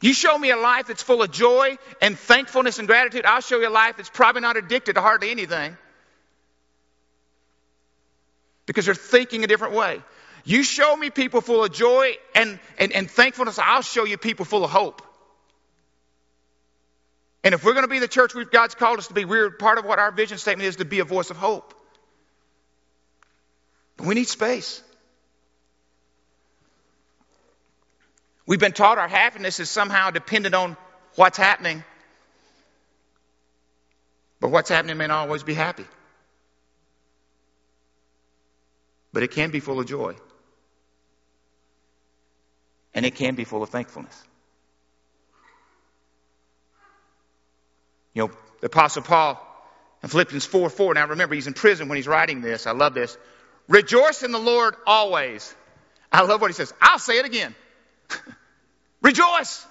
You 0.02 0.14
show 0.14 0.38
me 0.38 0.50
a 0.50 0.58
life 0.58 0.88
that's 0.88 1.04
full 1.04 1.22
of 1.22 1.32
joy 1.32 1.78
and 2.02 2.18
thankfulness 2.18 2.80
and 2.80 2.88
gratitude, 2.88 3.24
I'll 3.26 3.42
show 3.42 3.60
you 3.60 3.68
a 3.68 3.70
life 3.70 3.98
that's 3.98 4.10
probably 4.10 4.42
not 4.42 4.58
addicted 4.58 4.94
to 4.94 5.02
hardly 5.02 5.30
anything. 5.30 5.78
Because 8.66 8.86
they're 8.86 8.96
thinking 8.96 9.44
a 9.44 9.48
different 9.48 9.76
way. 9.76 10.02
You 10.44 10.64
show 10.64 10.96
me 10.96 11.12
people 11.12 11.42
full 11.42 11.64
of 11.64 11.72
joy 11.72 12.14
and, 12.34 12.60
and, 12.80 12.92
and 12.92 13.10
thankfulness, 13.10 13.60
I'll 13.60 13.82
show 13.84 14.06
you 14.06 14.18
people 14.18 14.46
full 14.46 14.64
of 14.64 14.72
hope. 14.72 15.04
And 17.44 17.54
if 17.54 17.64
we're 17.64 17.74
going 17.74 17.86
to 17.86 17.90
be 17.90 18.00
the 18.00 18.08
church 18.08 18.34
we've 18.34 18.50
God's 18.50 18.74
called 18.74 18.98
us 18.98 19.08
to 19.08 19.14
be, 19.14 19.24
we're 19.24 19.52
part 19.52 19.78
of 19.78 19.86
what 19.86 20.00
our 20.00 20.12
vision 20.12 20.40
statement 20.40 20.68
is 20.68 20.78
to 20.78 20.86
be 20.86 21.00
a 21.00 21.06
voice 21.06 21.30
of 21.30 21.38
hope. 21.38 21.74
But 23.98 24.08
we 24.08 24.16
need 24.16 24.28
space. 24.28 24.82
We've 28.48 28.60
been 28.60 28.72
taught 28.72 28.98
our 28.98 29.10
happiness 29.10 29.60
is 29.60 29.70
somehow 29.70 30.10
dependent 30.10 30.56
on 30.56 30.78
what's 31.16 31.38
happening. 31.38 31.84
But 34.40 34.50
what's 34.50 34.70
happening 34.70 34.98
may 34.98 35.08
not 35.08 35.28
always 35.28 35.44
be 35.44 35.54
happy. 35.54 35.86
But 39.12 39.24
it 39.24 39.32
can 39.32 39.52
be 39.52 39.60
full 39.60 39.80
of 39.80 39.86
joy. 39.86 40.16
And 42.94 43.06
it 43.06 43.16
can 43.16 43.36
be 43.36 43.44
full 43.44 43.62
of 43.62 43.70
thankfulness. 43.70 44.24
You 48.14 48.28
know, 48.28 48.32
the 48.62 48.68
Apostle 48.68 49.04
Paul 49.04 49.44
in 50.02 50.10
Philippians 50.10 50.46
4 50.46 50.70
4. 50.70 50.94
Now 50.94 51.08
remember, 51.08 51.36
he's 51.36 51.48
in 51.48 51.54
prison 51.54 51.90
when 51.90 51.98
he's 51.98 52.08
writing 52.08 52.42
this. 52.42 52.66
I 52.66 52.72
love 52.72 52.94
this. 52.94 53.18
Rejoice 53.68 54.24
in 54.24 54.32
the 54.32 54.40
Lord 54.40 54.76
always. 54.86 55.54
I 56.12 56.22
love 56.22 56.40
what 56.40 56.50
he 56.50 56.54
says. 56.54 56.74
I'll 56.82 57.00
say 57.00 57.20
it 57.20 57.26
again. 57.26 57.54
Rejoice. 59.02 59.66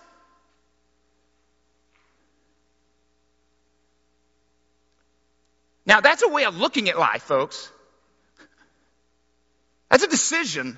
Now, 5.84 6.00
that's 6.00 6.22
a 6.22 6.28
way 6.28 6.44
of 6.44 6.56
looking 6.56 6.88
at 6.88 6.98
life, 6.98 7.22
folks. 7.22 7.70
That's 9.88 10.02
a 10.02 10.08
decision 10.08 10.76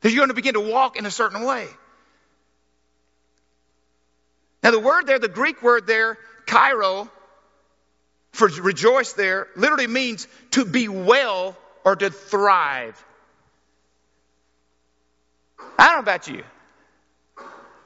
that 0.00 0.10
you're 0.10 0.18
going 0.18 0.28
to 0.28 0.34
begin 0.34 0.54
to 0.54 0.60
walk 0.60 0.96
in 0.96 1.06
a 1.06 1.10
certain 1.10 1.44
way. 1.44 1.66
Now, 4.62 4.70
the 4.70 4.80
word 4.80 5.06
there, 5.06 5.18
the 5.18 5.28
Greek 5.28 5.62
word 5.62 5.86
there, 5.86 6.18
chairo, 6.46 7.10
for 8.32 8.48
rejoice 8.48 9.12
there, 9.14 9.48
literally 9.56 9.86
means 9.86 10.28
to 10.52 10.64
be 10.64 10.88
well 10.88 11.56
or 11.84 11.96
to 11.96 12.10
thrive. 12.10 13.02
I 15.78 15.86
don't 15.86 15.96
know 15.96 16.00
about 16.00 16.28
you. 16.28 16.44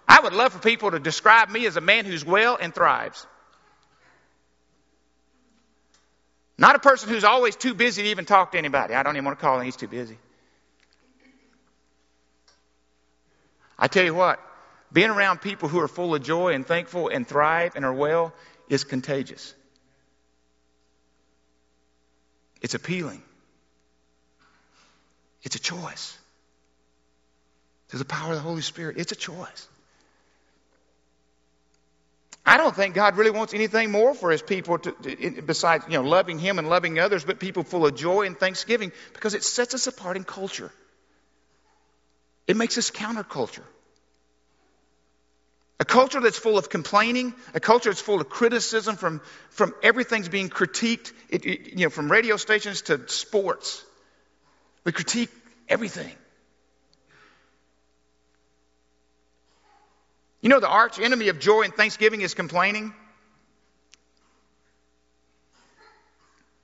I 0.09 0.21
would 0.21 0.33
love 0.33 0.53
for 0.53 0.59
people 0.59 0.91
to 0.91 0.99
describe 0.99 1.50
me 1.50 1.67
as 1.67 1.77
a 1.77 1.81
man 1.81 2.07
who's 2.07 2.25
well 2.25 2.57
and 2.61 2.75
thrives. 2.75 3.27
Not 6.57 6.75
a 6.75 6.79
person 6.81 7.09
who's 7.11 7.25
always 7.25 7.55
too 7.55 7.75
busy 7.75 8.03
to 8.03 8.09
even 8.09 8.25
talk 8.25 8.53
to 8.53 8.59
anybody. 8.59 8.95
I 8.95 9.03
don't 9.03 9.15
even 9.15 9.27
want 9.27 9.38
to 9.38 9.43
call 9.43 9.59
him, 9.59 9.65
he's 9.65 9.77
too 9.77 9.87
busy. 9.87 10.19
I 13.79 13.87
tell 13.87 14.05
you 14.05 14.15
what, 14.15 14.41
being 14.93 15.11
around 15.11 15.41
people 15.41 15.69
who 15.69 15.79
are 15.79 15.87
full 15.87 16.15
of 16.15 16.23
joy 16.23 16.55
and 16.55 16.67
thankful 16.67 17.09
and 17.09 17.27
thrive 17.27 17.77
and 17.77 17.85
are 17.85 17.93
well 17.93 18.33
is 18.69 18.83
contagious. 18.83 19.55
It's 22.61 22.75
appealing. 22.75 23.23
It's 25.43 25.55
a 25.55 25.61
choice. 25.61 26.19
Through 27.88 28.00
the 28.00 28.05
power 28.05 28.31
of 28.31 28.37
the 28.37 28.43
Holy 28.43 28.62
Spirit, 28.62 28.97
it's 28.99 29.12
a 29.12 29.17
choice. 29.17 29.69
I 32.49 32.57
don't 32.57 32.75
think 32.75 32.95
God 32.95 33.19
really 33.19 33.31
wants 33.31 33.52
anything 33.52 33.93
more 33.93 34.14
for 34.14 34.31
his 34.31 34.40
people 34.40 34.78
to, 34.78 34.93
to, 34.93 35.43
besides, 35.43 35.85
you 35.87 36.02
know, 36.02 36.09
loving 36.09 36.38
him 36.38 36.59
and 36.59 36.71
loving 36.71 36.99
others, 36.99 37.23
but 37.23 37.38
people 37.38 37.62
full 37.62 37.85
of 37.87 37.95
joy 37.95 38.25
and 38.26 38.38
thanksgiving 38.38 38.90
because 39.12 39.35
it 39.35 39.45
sets 39.45 39.75
us 39.75 39.87
apart 39.87 40.17
in 40.17 40.25
culture. 40.25 40.73
It 42.47 42.57
makes 42.57 42.78
us 42.78 42.90
counterculture. 42.90 43.64
A 45.78 45.85
culture 45.85 46.21
that's 46.21 46.38
full 46.38 46.57
of 46.57 46.71
complaining, 46.71 47.35
a 47.52 47.61
culture 47.61 47.90
that's 47.90 48.00
full 48.00 48.19
of 48.19 48.31
criticism 48.31 48.97
from, 48.97 49.21
from 49.50 49.75
everything's 49.83 50.31
being 50.31 50.49
critiqued, 50.49 51.12
it, 51.28 51.45
it, 51.45 51.75
you 51.75 51.85
know, 51.85 51.90
from 51.90 52.11
radio 52.11 52.38
stations 52.38 52.81
to 52.83 53.07
sports. 53.09 53.85
We 54.85 54.93
critique 54.93 55.31
everything. 55.69 56.14
You 60.40 60.49
know, 60.49 60.61
the 60.61 60.68
arch 60.68 61.00
enemy 61.00 61.28
of 61.28 61.40
joy 61.40 61.62
and 61.62 61.75
thanksgiving 61.75 62.21
is 62.21 62.35
complaining. 62.35 62.95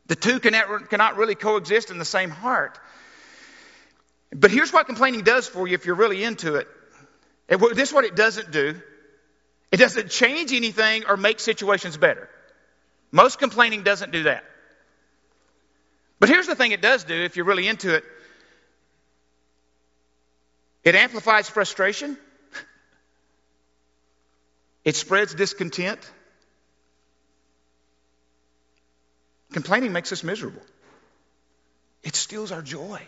The 0.06 0.16
two 0.16 0.38
cannot, 0.38 1.16
really 1.16 1.34
coexist 1.34 1.90
in 1.90 1.98
the 1.98 2.04
same 2.04 2.30
heart. 2.30 2.78
But 4.30 4.50
here's 4.50 4.72
what 4.72 4.86
complaining 4.86 5.22
does 5.22 5.46
for 5.48 5.66
you 5.66 5.74
if 5.74 5.86
you're 5.86 5.94
really 5.94 6.22
into 6.22 6.56
it. 6.56 6.68
This 7.48 7.88
is 7.88 7.94
what 7.94 8.04
it 8.04 8.16
doesn't 8.16 8.50
do 8.50 8.80
it 9.72 9.78
doesn't 9.78 10.08
change 10.08 10.52
anything 10.52 11.04
or 11.08 11.16
make 11.16 11.40
situations 11.40 11.96
better. 11.96 12.28
Most 13.10 13.40
complaining 13.40 13.82
doesn't 13.82 14.12
do 14.12 14.22
that. 14.24 14.44
But 16.20 16.28
here's 16.28 16.46
the 16.46 16.54
thing 16.54 16.70
it 16.70 16.80
does 16.80 17.02
do 17.02 17.14
if 17.14 17.34
you're 17.34 17.44
really 17.44 17.66
into 17.66 17.92
it 17.92 18.04
it 20.84 20.94
amplifies 20.94 21.48
frustration, 21.48 22.16
it 24.84 24.96
spreads 24.96 25.34
discontent. 25.34 26.00
Complaining 29.52 29.92
makes 29.92 30.12
us 30.12 30.22
miserable, 30.22 30.62
it 32.02 32.16
steals 32.16 32.52
our 32.52 32.62
joy. 32.62 33.00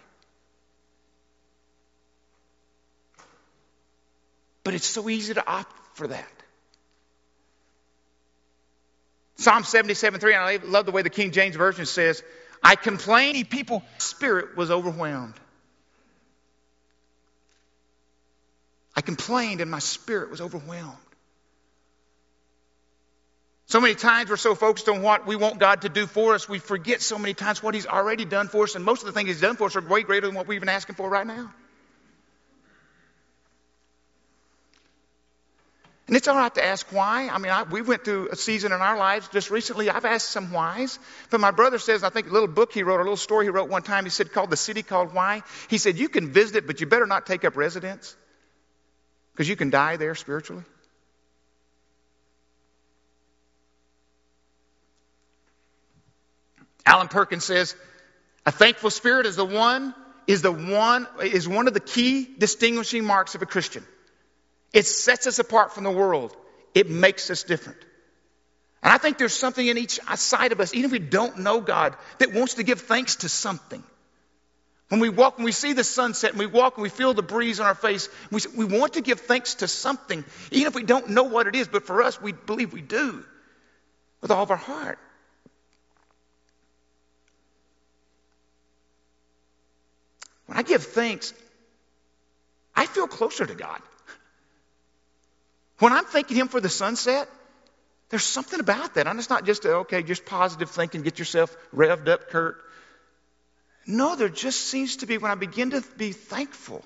But 4.64 4.74
it's 4.74 4.86
so 4.86 5.08
easy 5.08 5.32
to 5.34 5.46
opt 5.46 5.72
for 5.96 6.08
that. 6.08 6.28
Psalm 9.36 9.62
77 9.62 10.18
3, 10.18 10.34
and 10.34 10.42
I 10.42 10.56
love 10.56 10.86
the 10.86 10.92
way 10.92 11.02
the 11.02 11.10
King 11.10 11.30
James 11.30 11.54
Version 11.54 11.86
says, 11.86 12.22
I 12.64 12.74
complained, 12.74 13.48
people, 13.48 13.84
spirit 13.98 14.56
was 14.56 14.70
overwhelmed. 14.70 15.34
I 18.96 19.02
complained 19.02 19.60
and 19.60 19.70
my 19.70 19.78
spirit 19.78 20.30
was 20.30 20.40
overwhelmed. 20.40 20.96
So 23.66 23.80
many 23.80 23.96
times 23.96 24.30
we're 24.30 24.36
so 24.36 24.54
focused 24.54 24.88
on 24.88 25.02
what 25.02 25.26
we 25.26 25.34
want 25.34 25.58
God 25.58 25.82
to 25.82 25.88
do 25.88 26.06
for 26.06 26.34
us, 26.34 26.48
we 26.48 26.60
forget 26.60 27.02
so 27.02 27.18
many 27.18 27.34
times 27.34 27.62
what 27.62 27.74
He's 27.74 27.86
already 27.86 28.24
done 28.24 28.46
for 28.46 28.62
us, 28.62 28.76
and 28.76 28.84
most 28.84 29.02
of 29.02 29.06
the 29.06 29.12
things 29.12 29.28
He's 29.28 29.40
done 29.40 29.56
for 29.56 29.64
us 29.64 29.74
are 29.74 29.80
way 29.80 30.02
greater 30.02 30.26
than 30.26 30.36
what 30.36 30.46
we're 30.46 30.54
even 30.54 30.68
asking 30.68 30.94
for 30.94 31.08
right 31.08 31.26
now. 31.26 31.52
And 36.06 36.16
it's 36.16 36.28
all 36.28 36.36
right 36.36 36.54
to 36.54 36.64
ask 36.64 36.86
why. 36.92 37.28
I 37.28 37.38
mean, 37.38 37.50
I, 37.50 37.64
we 37.64 37.82
went 37.82 38.04
through 38.04 38.28
a 38.30 38.36
season 38.36 38.70
in 38.70 38.80
our 38.80 38.96
lives 38.96 39.26
just 39.26 39.50
recently. 39.50 39.90
I've 39.90 40.04
asked 40.04 40.30
some 40.30 40.52
whys. 40.52 41.00
But 41.30 41.40
my 41.40 41.50
brother 41.50 41.80
says, 41.80 42.04
I 42.04 42.10
think 42.10 42.28
a 42.28 42.32
little 42.32 42.46
book 42.46 42.72
he 42.72 42.84
wrote, 42.84 42.98
a 43.00 43.02
little 43.02 43.16
story 43.16 43.46
he 43.46 43.50
wrote 43.50 43.68
one 43.68 43.82
time, 43.82 44.04
he 44.04 44.10
said, 44.10 44.32
called 44.32 44.50
The 44.50 44.56
City 44.56 44.84
Called 44.84 45.12
Why. 45.12 45.42
He 45.68 45.78
said, 45.78 45.98
You 45.98 46.08
can 46.08 46.30
visit 46.30 46.54
it, 46.54 46.66
but 46.68 46.80
you 46.80 46.86
better 46.86 47.08
not 47.08 47.26
take 47.26 47.44
up 47.44 47.56
residence 47.56 48.14
because 49.32 49.48
you 49.48 49.56
can 49.56 49.70
die 49.70 49.96
there 49.96 50.14
spiritually. 50.14 50.62
Alan 56.86 57.08
Perkins 57.08 57.44
says, 57.44 57.74
a 58.46 58.52
thankful 58.52 58.90
spirit 58.90 59.26
is 59.26 59.36
the 59.36 59.44
one, 59.44 59.92
is 60.28 60.40
the 60.40 60.52
one, 60.52 61.06
is 61.20 61.48
one 61.48 61.66
of 61.66 61.74
the 61.74 61.80
key 61.80 62.28
distinguishing 62.38 63.04
marks 63.04 63.34
of 63.34 63.42
a 63.42 63.46
Christian. 63.46 63.84
It 64.72 64.86
sets 64.86 65.26
us 65.26 65.40
apart 65.40 65.74
from 65.74 65.84
the 65.84 65.90
world. 65.90 66.34
It 66.74 66.88
makes 66.88 67.28
us 67.30 67.42
different. 67.42 67.78
And 68.82 68.92
I 68.92 68.98
think 68.98 69.18
there's 69.18 69.34
something 69.34 69.66
in 69.66 69.78
each 69.78 69.98
side 70.14 70.52
of 70.52 70.60
us, 70.60 70.72
even 70.74 70.84
if 70.84 70.92
we 70.92 71.00
don't 71.00 71.38
know 71.38 71.60
God, 71.60 71.96
that 72.18 72.32
wants 72.32 72.54
to 72.54 72.62
give 72.62 72.82
thanks 72.82 73.16
to 73.16 73.28
something. 73.28 73.82
When 74.88 75.00
we 75.00 75.08
walk, 75.08 75.38
when 75.38 75.44
we 75.44 75.52
see 75.52 75.72
the 75.72 75.82
sunset 75.82 76.30
and 76.30 76.38
we 76.38 76.46
walk 76.46 76.76
and 76.76 76.82
we 76.82 76.88
feel 76.88 77.12
the 77.12 77.22
breeze 77.22 77.58
on 77.58 77.66
our 77.66 77.74
face, 77.74 78.08
we, 78.30 78.40
we 78.56 78.64
want 78.64 78.92
to 78.92 79.00
give 79.00 79.20
thanks 79.20 79.56
to 79.56 79.66
something, 79.66 80.24
even 80.52 80.68
if 80.68 80.74
we 80.76 80.84
don't 80.84 81.10
know 81.10 81.24
what 81.24 81.48
it 81.48 81.56
is. 81.56 81.66
But 81.66 81.84
for 81.84 82.02
us, 82.02 82.22
we 82.22 82.30
believe 82.30 82.72
we 82.72 82.82
do 82.82 83.24
with 84.20 84.30
all 84.30 84.44
of 84.44 84.52
our 84.52 84.56
heart. 84.56 85.00
I 90.56 90.62
give 90.62 90.82
thanks, 90.82 91.34
I 92.74 92.86
feel 92.86 93.06
closer 93.06 93.44
to 93.44 93.54
God. 93.54 93.80
When 95.80 95.92
I'm 95.92 96.06
thanking 96.06 96.38
Him 96.38 96.48
for 96.48 96.62
the 96.62 96.70
sunset, 96.70 97.28
there's 98.08 98.24
something 98.24 98.58
about 98.58 98.94
that. 98.94 99.06
And 99.06 99.18
it's 99.18 99.28
not 99.28 99.44
just, 99.44 99.66
okay, 99.66 100.02
just 100.02 100.24
positive 100.24 100.70
thinking, 100.70 101.02
get 101.02 101.18
yourself 101.18 101.54
revved 101.74 102.08
up, 102.08 102.30
Kurt. 102.30 102.56
No, 103.86 104.16
there 104.16 104.30
just 104.30 104.60
seems 104.68 104.96
to 104.98 105.06
be 105.06 105.18
when 105.18 105.30
I 105.30 105.34
begin 105.34 105.72
to 105.72 105.84
be 105.98 106.12
thankful. 106.12 106.82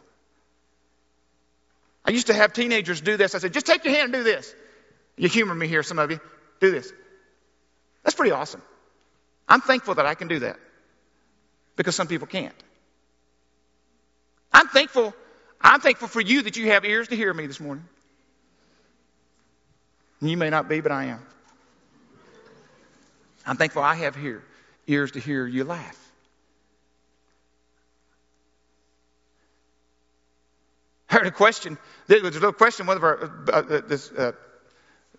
I 2.04 2.10
used 2.10 2.26
to 2.26 2.34
have 2.34 2.52
teenagers 2.52 3.00
do 3.00 3.16
this. 3.16 3.36
I 3.36 3.38
said, 3.38 3.52
just 3.52 3.66
take 3.66 3.84
your 3.84 3.94
hand 3.94 4.12
and 4.12 4.14
do 4.14 4.24
this. 4.24 4.52
You 5.16 5.28
humor 5.28 5.54
me 5.54 5.68
here, 5.68 5.84
some 5.84 6.00
of 6.00 6.10
you. 6.10 6.18
Do 6.58 6.72
this. 6.72 6.92
That's 8.02 8.16
pretty 8.16 8.32
awesome. 8.32 8.62
I'm 9.48 9.60
thankful 9.60 9.94
that 9.94 10.06
I 10.06 10.16
can 10.16 10.26
do 10.26 10.40
that 10.40 10.58
because 11.76 11.94
some 11.94 12.08
people 12.08 12.26
can't. 12.26 12.54
I'm 14.52 14.68
thankful. 14.68 15.14
I'm 15.60 15.80
thankful 15.80 16.08
for 16.08 16.20
you 16.20 16.42
that 16.42 16.56
you 16.56 16.70
have 16.70 16.84
ears 16.84 17.08
to 17.08 17.16
hear 17.16 17.32
me 17.32 17.46
this 17.46 17.60
morning. 17.60 17.84
You 20.20 20.36
may 20.36 20.50
not 20.50 20.68
be, 20.68 20.80
but 20.80 20.92
I 20.92 21.04
am. 21.04 21.20
I'm 23.46 23.56
thankful 23.56 23.82
I 23.82 23.94
have 23.94 24.14
here 24.14 24.44
ears 24.86 25.12
to 25.12 25.20
hear 25.20 25.46
you 25.46 25.64
laugh. 25.64 25.96
I 31.08 31.14
heard 31.14 31.26
a 31.26 31.30
question. 31.30 31.78
There 32.06 32.22
was 32.22 32.36
a 32.36 32.40
little 32.40 32.52
question. 32.52 32.86
One 32.86 32.96
of 32.96 33.04
our 33.04 33.44
uh, 33.48 33.52
uh, 33.52 33.80
this, 33.86 34.10
uh, 34.12 34.32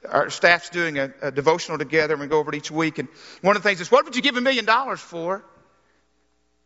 our 0.09 0.29
staff's 0.29 0.69
doing 0.69 0.97
a, 0.97 1.11
a, 1.21 1.31
devotional 1.31 1.77
together, 1.77 2.13
and 2.13 2.21
we 2.21 2.27
go 2.27 2.39
over 2.39 2.53
it 2.53 2.57
each 2.57 2.71
week. 2.71 2.97
And 2.97 3.07
one 3.41 3.55
of 3.55 3.63
the 3.63 3.69
things 3.69 3.81
is, 3.81 3.91
what 3.91 4.05
would 4.05 4.15
you 4.15 4.21
give 4.21 4.37
a 4.37 4.41
million 4.41 4.65
dollars 4.65 4.99
for? 4.99 5.43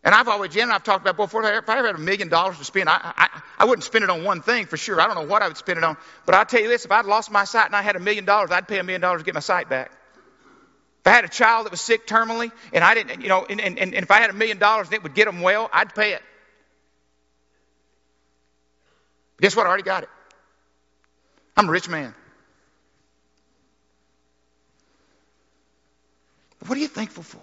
And 0.05 0.13
I've 0.13 0.27
always, 0.27 0.53
Jen 0.53 0.69
I've 0.69 0.83
talked 0.83 1.01
about 1.01 1.17
before, 1.17 1.43
if 1.43 1.67
I 1.67 1.79
ever 1.79 1.87
had 1.87 1.95
a 1.95 1.99
million 1.99 2.29
dollars 2.29 2.59
to 2.59 2.63
spend, 2.63 2.87
I, 2.87 2.99
I, 3.17 3.41
I 3.57 3.65
wouldn't 3.65 3.83
spend 3.83 4.03
it 4.03 4.09
on 4.11 4.23
one 4.23 4.43
thing 4.43 4.67
for 4.67 4.77
sure. 4.77 5.01
I 5.01 5.07
don't 5.07 5.15
know 5.15 5.25
what 5.25 5.41
I 5.41 5.47
would 5.47 5.57
spend 5.57 5.79
it 5.79 5.83
on. 5.83 5.97
But 6.27 6.35
I'll 6.35 6.45
tell 6.45 6.61
you 6.61 6.67
this, 6.67 6.85
if 6.85 6.91
I'd 6.91 7.05
lost 7.05 7.31
my 7.31 7.43
sight 7.43 7.65
and 7.65 7.75
I 7.75 7.81
had 7.81 7.95
a 7.95 7.99
million 7.99 8.23
dollars, 8.23 8.51
I'd 8.51 8.67
pay 8.67 8.77
a 8.77 8.83
million 8.83 9.01
dollars 9.01 9.21
to 9.21 9.25
get 9.25 9.33
my 9.33 9.39
sight 9.39 9.67
back. 9.67 9.91
If 10.99 11.07
I 11.07 11.09
had 11.09 11.25
a 11.25 11.29
child 11.29 11.65
that 11.65 11.71
was 11.71 11.81
sick 11.81 12.05
terminally, 12.05 12.51
and 12.71 12.83
I 12.83 12.93
didn't, 12.93 13.21
you 13.21 13.29
know, 13.29 13.47
and, 13.49 13.59
and, 13.59 13.79
and 13.79 13.95
if 13.95 14.11
I 14.11 14.19
had 14.19 14.29
a 14.29 14.33
million 14.33 14.59
dollars 14.59 14.87
and 14.87 14.93
it 14.93 15.01
would 15.01 15.15
get 15.15 15.25
them 15.25 15.41
well, 15.41 15.71
I'd 15.73 15.95
pay 15.95 16.13
it. 16.13 16.21
Guess 19.41 19.55
what? 19.55 19.65
I 19.65 19.69
already 19.69 19.83
got 19.83 20.03
it. 20.03 20.09
I'm 21.57 21.67
a 21.67 21.71
rich 21.71 21.89
man. 21.89 22.13
What 26.67 26.77
are 26.77 26.81
you 26.81 26.87
thankful 26.87 27.23
for? 27.23 27.41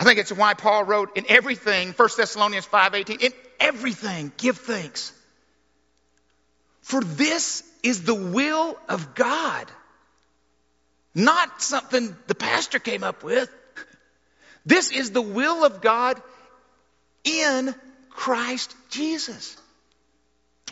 I 0.00 0.04
think 0.04 0.18
it's 0.18 0.32
why 0.32 0.54
Paul 0.54 0.84
wrote 0.84 1.18
in 1.18 1.26
everything, 1.28 1.92
1 1.92 2.08
Thessalonians 2.16 2.64
5:18, 2.64 3.20
in 3.20 3.34
everything 3.60 4.32
give 4.38 4.56
thanks. 4.56 5.12
For 6.80 7.04
this 7.04 7.62
is 7.82 8.02
the 8.04 8.14
will 8.14 8.78
of 8.88 9.14
God. 9.14 9.70
Not 11.14 11.60
something 11.60 12.16
the 12.28 12.34
pastor 12.34 12.78
came 12.78 13.04
up 13.04 13.22
with. 13.22 13.50
This 14.64 14.90
is 14.90 15.10
the 15.10 15.20
will 15.20 15.66
of 15.66 15.82
God 15.82 16.22
in 17.22 17.74
Christ 18.08 18.74
Jesus. 18.88 19.54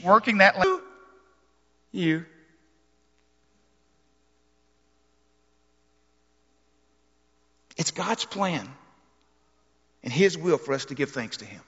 Working 0.02 0.38
that 0.38 0.58
language. 0.58 0.85
you 1.92 2.25
It's 7.76 7.90
God's 7.90 8.25
plan 8.25 8.68
and 10.02 10.12
His 10.12 10.37
will 10.38 10.59
for 10.59 10.75
us 10.75 10.87
to 10.87 10.95
give 10.95 11.11
thanks 11.11 11.38
to 11.38 11.45
Him. 11.45 11.62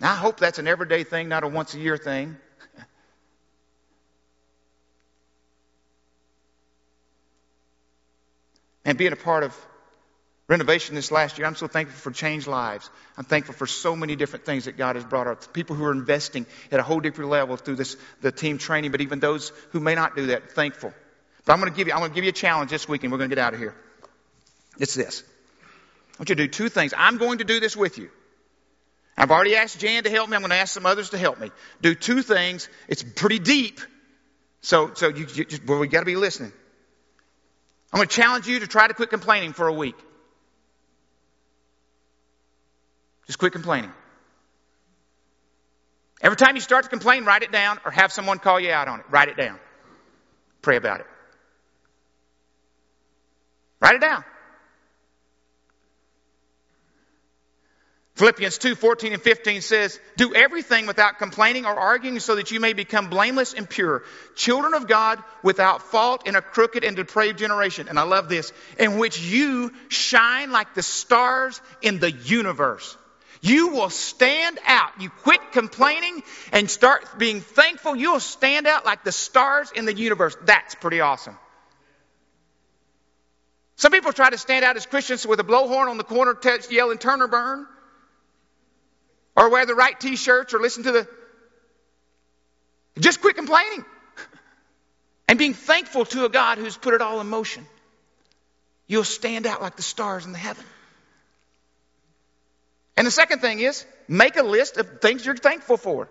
Now, 0.00 0.12
I 0.12 0.16
hope 0.16 0.38
that's 0.38 0.58
an 0.58 0.66
everyday 0.66 1.04
thing, 1.04 1.28
not 1.28 1.44
a 1.44 1.48
once 1.48 1.74
a 1.74 1.78
year 1.78 1.98
thing. 1.98 2.36
and 8.84 8.96
being 8.96 9.12
a 9.12 9.16
part 9.16 9.44
of 9.44 9.54
renovation 10.48 10.94
this 10.94 11.12
last 11.12 11.36
year, 11.36 11.46
I'm 11.46 11.54
so 11.54 11.66
thankful 11.66 11.98
for 11.98 12.10
changed 12.10 12.46
lives. 12.46 12.88
I'm 13.18 13.24
thankful 13.24 13.54
for 13.54 13.66
so 13.66 13.94
many 13.94 14.16
different 14.16 14.46
things 14.46 14.64
that 14.64 14.78
God 14.78 14.96
has 14.96 15.04
brought 15.04 15.26
up. 15.26 15.52
People 15.52 15.76
who 15.76 15.84
are 15.84 15.92
investing 15.92 16.46
at 16.72 16.80
a 16.80 16.82
whole 16.82 17.00
different 17.00 17.30
level 17.30 17.56
through 17.56 17.76
this, 17.76 17.96
the 18.22 18.32
team 18.32 18.56
training, 18.56 18.90
but 18.90 19.02
even 19.02 19.20
those 19.20 19.52
who 19.72 19.80
may 19.80 19.94
not 19.94 20.16
do 20.16 20.28
that, 20.28 20.52
thankful. 20.52 20.94
But 21.44 21.52
I'm 21.52 21.60
going 21.60 21.70
to 21.70 21.76
give 21.76 21.88
you, 21.88 21.92
I'm 21.92 22.00
going 22.00 22.10
to 22.10 22.14
give 22.14 22.24
you 22.24 22.30
a 22.30 22.32
challenge 22.32 22.70
this 22.70 22.88
week 22.88 23.04
and 23.04 23.12
we're 23.12 23.18
going 23.18 23.28
to 23.28 23.36
get 23.36 23.42
out 23.42 23.52
of 23.52 23.60
here. 23.60 23.74
It's 24.80 24.94
this. 24.94 25.22
I 26.14 26.22
want 26.22 26.30
you 26.30 26.34
to 26.34 26.46
do 26.46 26.48
two 26.48 26.68
things. 26.68 26.92
I'm 26.96 27.18
going 27.18 27.38
to 27.38 27.44
do 27.44 27.60
this 27.60 27.76
with 27.76 27.98
you. 27.98 28.10
I've 29.16 29.30
already 29.30 29.54
asked 29.54 29.78
Jan 29.78 30.04
to 30.04 30.10
help 30.10 30.28
me. 30.28 30.34
I'm 30.34 30.40
going 30.40 30.50
to 30.50 30.56
ask 30.56 30.72
some 30.72 30.86
others 30.86 31.10
to 31.10 31.18
help 31.18 31.38
me. 31.38 31.50
Do 31.82 31.94
two 31.94 32.22
things. 32.22 32.68
It's 32.88 33.02
pretty 33.02 33.38
deep. 33.38 33.80
So, 34.62 34.92
so 34.94 35.08
you, 35.08 35.26
you 35.34 35.44
just, 35.44 35.66
well, 35.66 35.78
we 35.78 35.88
got 35.88 36.00
to 36.00 36.06
be 36.06 36.16
listening. 36.16 36.52
I'm 37.92 37.98
going 37.98 38.08
to 38.08 38.14
challenge 38.14 38.46
you 38.46 38.60
to 38.60 38.66
try 38.66 38.88
to 38.88 38.94
quit 38.94 39.10
complaining 39.10 39.52
for 39.52 39.68
a 39.68 39.72
week. 39.72 39.96
Just 43.26 43.38
quit 43.38 43.52
complaining. 43.52 43.92
Every 46.22 46.36
time 46.36 46.54
you 46.54 46.60
start 46.60 46.84
to 46.84 46.90
complain, 46.90 47.24
write 47.24 47.42
it 47.42 47.52
down 47.52 47.78
or 47.84 47.90
have 47.90 48.12
someone 48.12 48.38
call 48.38 48.58
you 48.58 48.70
out 48.72 48.88
on 48.88 49.00
it. 49.00 49.06
Write 49.10 49.28
it 49.28 49.36
down. 49.36 49.58
Pray 50.62 50.76
about 50.76 51.00
it. 51.00 51.06
Write 53.80 53.94
it 53.94 54.00
down. 54.00 54.24
Philippians 58.20 58.58
2 58.58 58.74
14 58.74 59.14
and 59.14 59.22
15 59.22 59.62
says, 59.62 59.98
Do 60.18 60.34
everything 60.34 60.86
without 60.86 61.16
complaining 61.16 61.64
or 61.64 61.74
arguing 61.74 62.20
so 62.20 62.36
that 62.36 62.50
you 62.50 62.60
may 62.60 62.74
become 62.74 63.08
blameless 63.08 63.54
and 63.54 63.66
pure, 63.66 64.02
children 64.34 64.74
of 64.74 64.86
God 64.86 65.22
without 65.42 65.80
fault 65.80 66.28
in 66.28 66.36
a 66.36 66.42
crooked 66.42 66.84
and 66.84 66.94
depraved 66.94 67.38
generation. 67.38 67.88
And 67.88 67.98
I 67.98 68.02
love 68.02 68.28
this, 68.28 68.52
in 68.78 68.98
which 68.98 69.18
you 69.18 69.72
shine 69.88 70.50
like 70.50 70.74
the 70.74 70.82
stars 70.82 71.62
in 71.80 71.98
the 71.98 72.12
universe. 72.12 72.94
You 73.40 73.68
will 73.68 73.88
stand 73.88 74.58
out. 74.66 75.00
You 75.00 75.08
quit 75.08 75.40
complaining 75.52 76.22
and 76.52 76.70
start 76.70 77.18
being 77.18 77.40
thankful. 77.40 77.96
You 77.96 78.12
will 78.12 78.20
stand 78.20 78.66
out 78.66 78.84
like 78.84 79.02
the 79.02 79.12
stars 79.12 79.72
in 79.74 79.86
the 79.86 79.94
universe. 79.94 80.36
That's 80.44 80.74
pretty 80.74 81.00
awesome. 81.00 81.38
Some 83.76 83.92
people 83.92 84.12
try 84.12 84.28
to 84.28 84.36
stand 84.36 84.62
out 84.62 84.76
as 84.76 84.84
Christians 84.84 85.26
with 85.26 85.40
a 85.40 85.44
blowhorn 85.44 85.88
on 85.88 85.96
the 85.96 86.04
corner, 86.04 86.38
yelling, 86.68 86.98
Turn 86.98 87.22
or 87.22 87.28
burn. 87.28 87.66
Or 89.40 89.48
wear 89.48 89.64
the 89.64 89.74
right 89.74 89.98
t 89.98 90.16
shirts 90.16 90.52
or 90.52 90.60
listen 90.60 90.82
to 90.82 90.92
the. 90.92 91.08
Just 92.98 93.22
quit 93.22 93.36
complaining 93.36 93.86
and 95.26 95.38
being 95.38 95.54
thankful 95.54 96.04
to 96.04 96.26
a 96.26 96.28
God 96.28 96.58
who's 96.58 96.76
put 96.76 96.92
it 96.92 97.00
all 97.00 97.22
in 97.22 97.28
motion. 97.30 97.66
You'll 98.86 99.02
stand 99.02 99.46
out 99.46 99.62
like 99.62 99.76
the 99.76 99.82
stars 99.82 100.26
in 100.26 100.32
the 100.32 100.38
heaven. 100.38 100.62
And 102.98 103.06
the 103.06 103.10
second 103.10 103.38
thing 103.38 103.60
is 103.60 103.86
make 104.08 104.36
a 104.36 104.42
list 104.42 104.76
of 104.76 105.00
things 105.00 105.24
you're 105.24 105.34
thankful 105.34 105.78
for. 105.78 106.10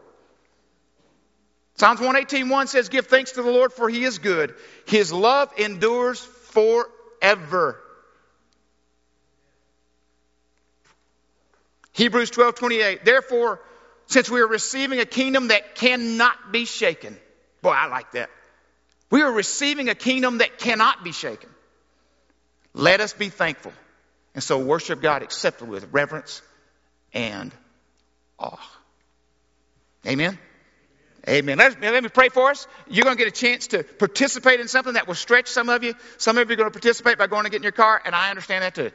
Psalms 1.75 1.99
118.1 1.99 2.67
says, 2.67 2.89
Give 2.89 3.05
thanks 3.05 3.33
to 3.33 3.43
the 3.43 3.51
Lord 3.51 3.73
for 3.73 3.89
he 3.89 4.05
is 4.05 4.17
good. 4.17 4.55
His 4.87 5.13
love 5.13 5.51
endures 5.59 6.19
forever. 6.19 7.79
Hebrews 11.99 12.31
12:28. 12.31 13.03
Therefore, 13.03 13.59
since 14.07 14.29
we 14.29 14.39
are 14.39 14.47
receiving 14.47 15.01
a 15.01 15.05
kingdom 15.05 15.49
that 15.49 15.75
cannot 15.75 16.49
be 16.49 16.63
shaken. 16.63 17.19
Boy, 17.61 17.71
I 17.71 17.87
like 17.87 18.13
that. 18.13 18.29
We 19.11 19.21
are 19.21 19.31
receiving 19.31 19.89
a 19.89 19.95
kingdom 19.95 20.37
that 20.37 20.59
cannot 20.59 21.03
be 21.03 21.11
shaken. 21.11 21.49
Let 22.73 23.01
us 23.01 23.11
be 23.11 23.27
thankful. 23.27 23.73
And 24.33 24.41
so 24.41 24.59
worship 24.59 25.01
God 25.01 25.23
acceptably 25.23 25.73
with 25.73 25.89
reverence 25.91 26.41
and 27.13 27.53
awe. 28.39 28.57
Amen. 30.07 30.39
Amen. 31.27 31.57
Let, 31.57 31.81
let, 31.81 32.01
me 32.01 32.07
pray 32.07 32.29
for 32.29 32.49
us. 32.49 32.65
You're 32.87 33.03
going 33.03 33.17
to 33.17 33.21
get 33.21 33.27
a 33.27 33.37
chance 33.37 33.67
to 33.67 33.83
participate 33.83 34.61
in 34.61 34.69
something 34.69 34.93
that 34.93 35.05
will 35.05 35.15
stretch 35.15 35.49
some 35.49 35.67
of 35.67 35.83
you. 35.83 35.95
Some 36.17 36.37
of 36.37 36.47
you 36.47 36.53
are 36.53 36.55
going 36.55 36.71
to 36.71 36.79
participate 36.79 37.17
by 37.17 37.27
going 37.27 37.43
to 37.43 37.49
get 37.49 37.57
in 37.57 37.63
your 37.63 37.73
car, 37.73 38.01
and 38.05 38.15
I 38.15 38.29
understand 38.29 38.63
that 38.63 38.73
too. 38.73 38.91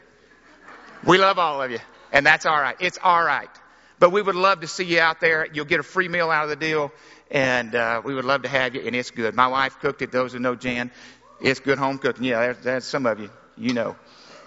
We 1.05 1.19
love 1.19 1.39
all 1.39 1.61
of 1.61 1.71
you. 1.71 1.81
And 2.15 2.25
that's 2.25 2.47
all 2.47 2.59
right. 2.59 2.77
It's 2.79 2.99
all 3.03 3.23
right. 3.23 3.51
But 3.99 4.11
we 4.11 4.23
would 4.23 4.37
love 4.37 4.61
to 4.61 4.69
see 4.69 4.85
you 4.85 5.01
out 5.01 5.21
there. 5.21 5.47
You'll 5.53 5.65
get 5.65 5.81
a 5.81 5.83
free 5.83 6.09
meal 6.09 6.31
out 6.31 6.45
of 6.45 6.51
the 6.51 6.57
deal, 6.57 6.93
and 7.31 7.75
uh, 7.75 8.03
we 8.05 8.15
would 8.15 8.25
love 8.25 8.43
to 8.43 8.49
have 8.49 8.75
you. 8.75 8.83
And 8.83 8.95
it's 8.95 9.11
good. 9.11 9.35
My 9.35 9.49
wife 9.49 9.81
cooked 9.81 10.01
it. 10.01 10.13
Those 10.13 10.33
who 10.33 10.39
know 10.39 10.55
Jan, 10.55 10.93
it's 11.41 11.59
good 11.59 11.77
home 11.77 11.99
cooking. 11.99 12.25
Yeah, 12.25 12.41
there's, 12.41 12.59
there's 12.59 12.85
some 12.85 13.05
of 13.05 13.19
you. 13.19 13.31
You 13.57 13.75
know, 13.75 13.97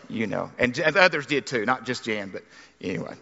you 0.09 0.27
know, 0.27 0.49
and, 0.57 0.77
and 0.79 0.95
others 0.95 1.25
did 1.25 1.45
too. 1.45 1.65
Not 1.65 1.85
just 1.85 2.05
Jan, 2.05 2.29
but 2.29 2.43
anyway. 2.81 3.15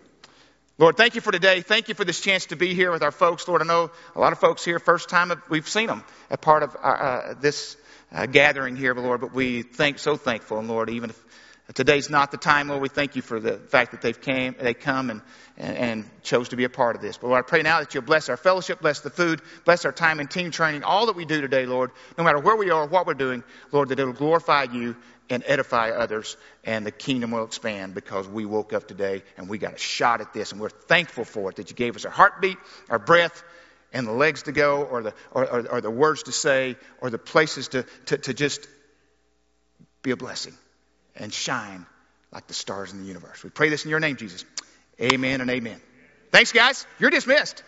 Lord, 0.78 0.98
thank 0.98 1.16
you 1.16 1.22
for 1.22 1.32
today. 1.32 1.62
Thank 1.62 1.90
you 1.90 1.96
for 1.96 2.06
this 2.06 2.20
chance 2.20 2.48
to 2.48 2.56
be 2.56 2.76
here 2.76 2.92
with 2.92 3.02
our 3.02 3.12
folks. 3.12 3.48
Lord, 3.48 3.62
I 3.62 3.66
know 3.66 3.90
a 4.16 4.20
lot 4.20 4.32
of 4.34 4.40
folks 4.40 4.64
here, 4.64 4.78
first 4.78 5.10
time 5.10 5.32
we've 5.50 5.70
seen 5.70 5.88
them 5.88 6.04
a 6.30 6.38
part 6.38 6.64
of 6.64 6.76
our, 6.80 7.02
uh, 7.02 7.34
this 7.40 7.78
uh, 8.12 8.26
gathering 8.26 8.76
here, 8.76 8.94
Lord, 8.94 9.22
but 9.22 9.34
we 9.34 9.62
thank 9.62 10.00
so 10.00 10.18
thankful, 10.18 10.60
and 10.60 10.68
Lord, 10.68 10.90
even 10.90 11.10
if 11.10 11.25
Today's 11.74 12.12
not 12.12 12.30
the 12.30 12.38
time, 12.38 12.68
Lord. 12.68 12.82
We 12.82 12.90
thank 12.90 13.16
you 13.16 13.24
for 13.24 13.40
the 13.40 13.58
fact 13.58 13.92
that 13.92 14.02
they've 14.02 14.20
came, 14.20 14.56
they 14.60 14.76
come 14.76 15.10
and, 15.10 15.22
and, 15.58 15.78
and 15.78 16.22
chose 16.22 16.50
to 16.50 16.56
be 16.56 16.64
a 16.64 16.70
part 16.70 16.96
of 16.96 17.02
this. 17.02 17.18
But 17.18 17.30
Lord, 17.30 17.40
I 17.40 17.42
pray 17.42 17.64
now 17.64 17.80
that 17.80 17.96
you'll 17.96 18.04
bless 18.04 18.30
our 18.30 18.38
fellowship, 18.38 18.82
bless 18.82 19.00
the 19.00 19.10
food, 19.10 19.42
bless 19.66 19.84
our 19.84 19.92
time 19.92 20.20
in 20.20 20.28
team 20.28 20.52
training, 20.52 20.84
all 20.84 21.08
that 21.08 21.16
we 21.16 21.26
do 21.26 21.42
today, 21.42 21.66
Lord, 21.66 21.90
no 22.20 22.24
matter 22.24 22.38
where 22.40 22.56
we 22.56 22.70
are, 22.70 22.86
what 22.86 23.08
we're 23.08 23.16
doing, 23.16 23.44
Lord, 23.72 23.90
that 23.90 24.00
it'll 24.00 24.14
glorify 24.14 24.68
you 24.72 24.96
and 25.28 25.44
edify 25.48 25.90
others, 25.90 26.38
and 26.64 26.86
the 26.86 26.92
kingdom 26.92 27.32
will 27.32 27.46
expand 27.46 27.96
because 27.96 28.28
we 28.28 28.46
woke 28.46 28.72
up 28.72 28.88
today 28.88 29.24
and 29.36 29.50
we 29.50 29.58
got 29.58 29.74
a 29.74 29.80
shot 29.80 30.22
at 30.22 30.34
this, 30.34 30.52
and 30.52 30.62
we're 30.62 30.70
thankful 30.70 31.26
for 31.26 31.50
it 31.50 31.56
that 31.56 31.72
you 31.72 31.76
gave 31.76 31.96
us 31.96 32.06
our 32.06 32.12
heartbeat, 32.12 32.60
our 32.92 33.00
breath, 33.00 33.44
and 33.92 34.06
the 34.06 34.12
legs 34.12 34.44
to 34.44 34.52
go, 34.52 34.84
or 34.84 35.02
the, 35.02 35.14
or, 35.32 35.50
or, 35.50 35.68
or 35.72 35.82
the 35.82 35.90
words 35.90 36.24
to 36.24 36.32
say, 36.32 36.76
or 37.02 37.10
the 37.10 37.18
places 37.18 37.70
to, 37.70 37.84
to, 38.06 38.20
to 38.20 38.36
just 38.36 38.68
be 40.04 40.12
a 40.12 40.18
blessing 40.18 40.56
and 41.16 41.34
shine 41.34 41.86
like 42.32 42.48
the 42.48 42.54
stars 42.54 42.92
in 42.92 43.02
the 43.02 43.08
universe. 43.08 43.44
We 43.44 43.50
pray 43.50 43.70
this 43.70 43.86
in 43.86 43.92
your 43.92 44.00
name, 44.00 44.16
Jesus. 44.16 44.46
Amen 45.02 45.42
and 45.42 45.50
amen. 45.50 45.82
Thanks, 46.32 46.52
guys. 46.52 46.86
You're 47.00 47.10
dismissed. 47.10 47.64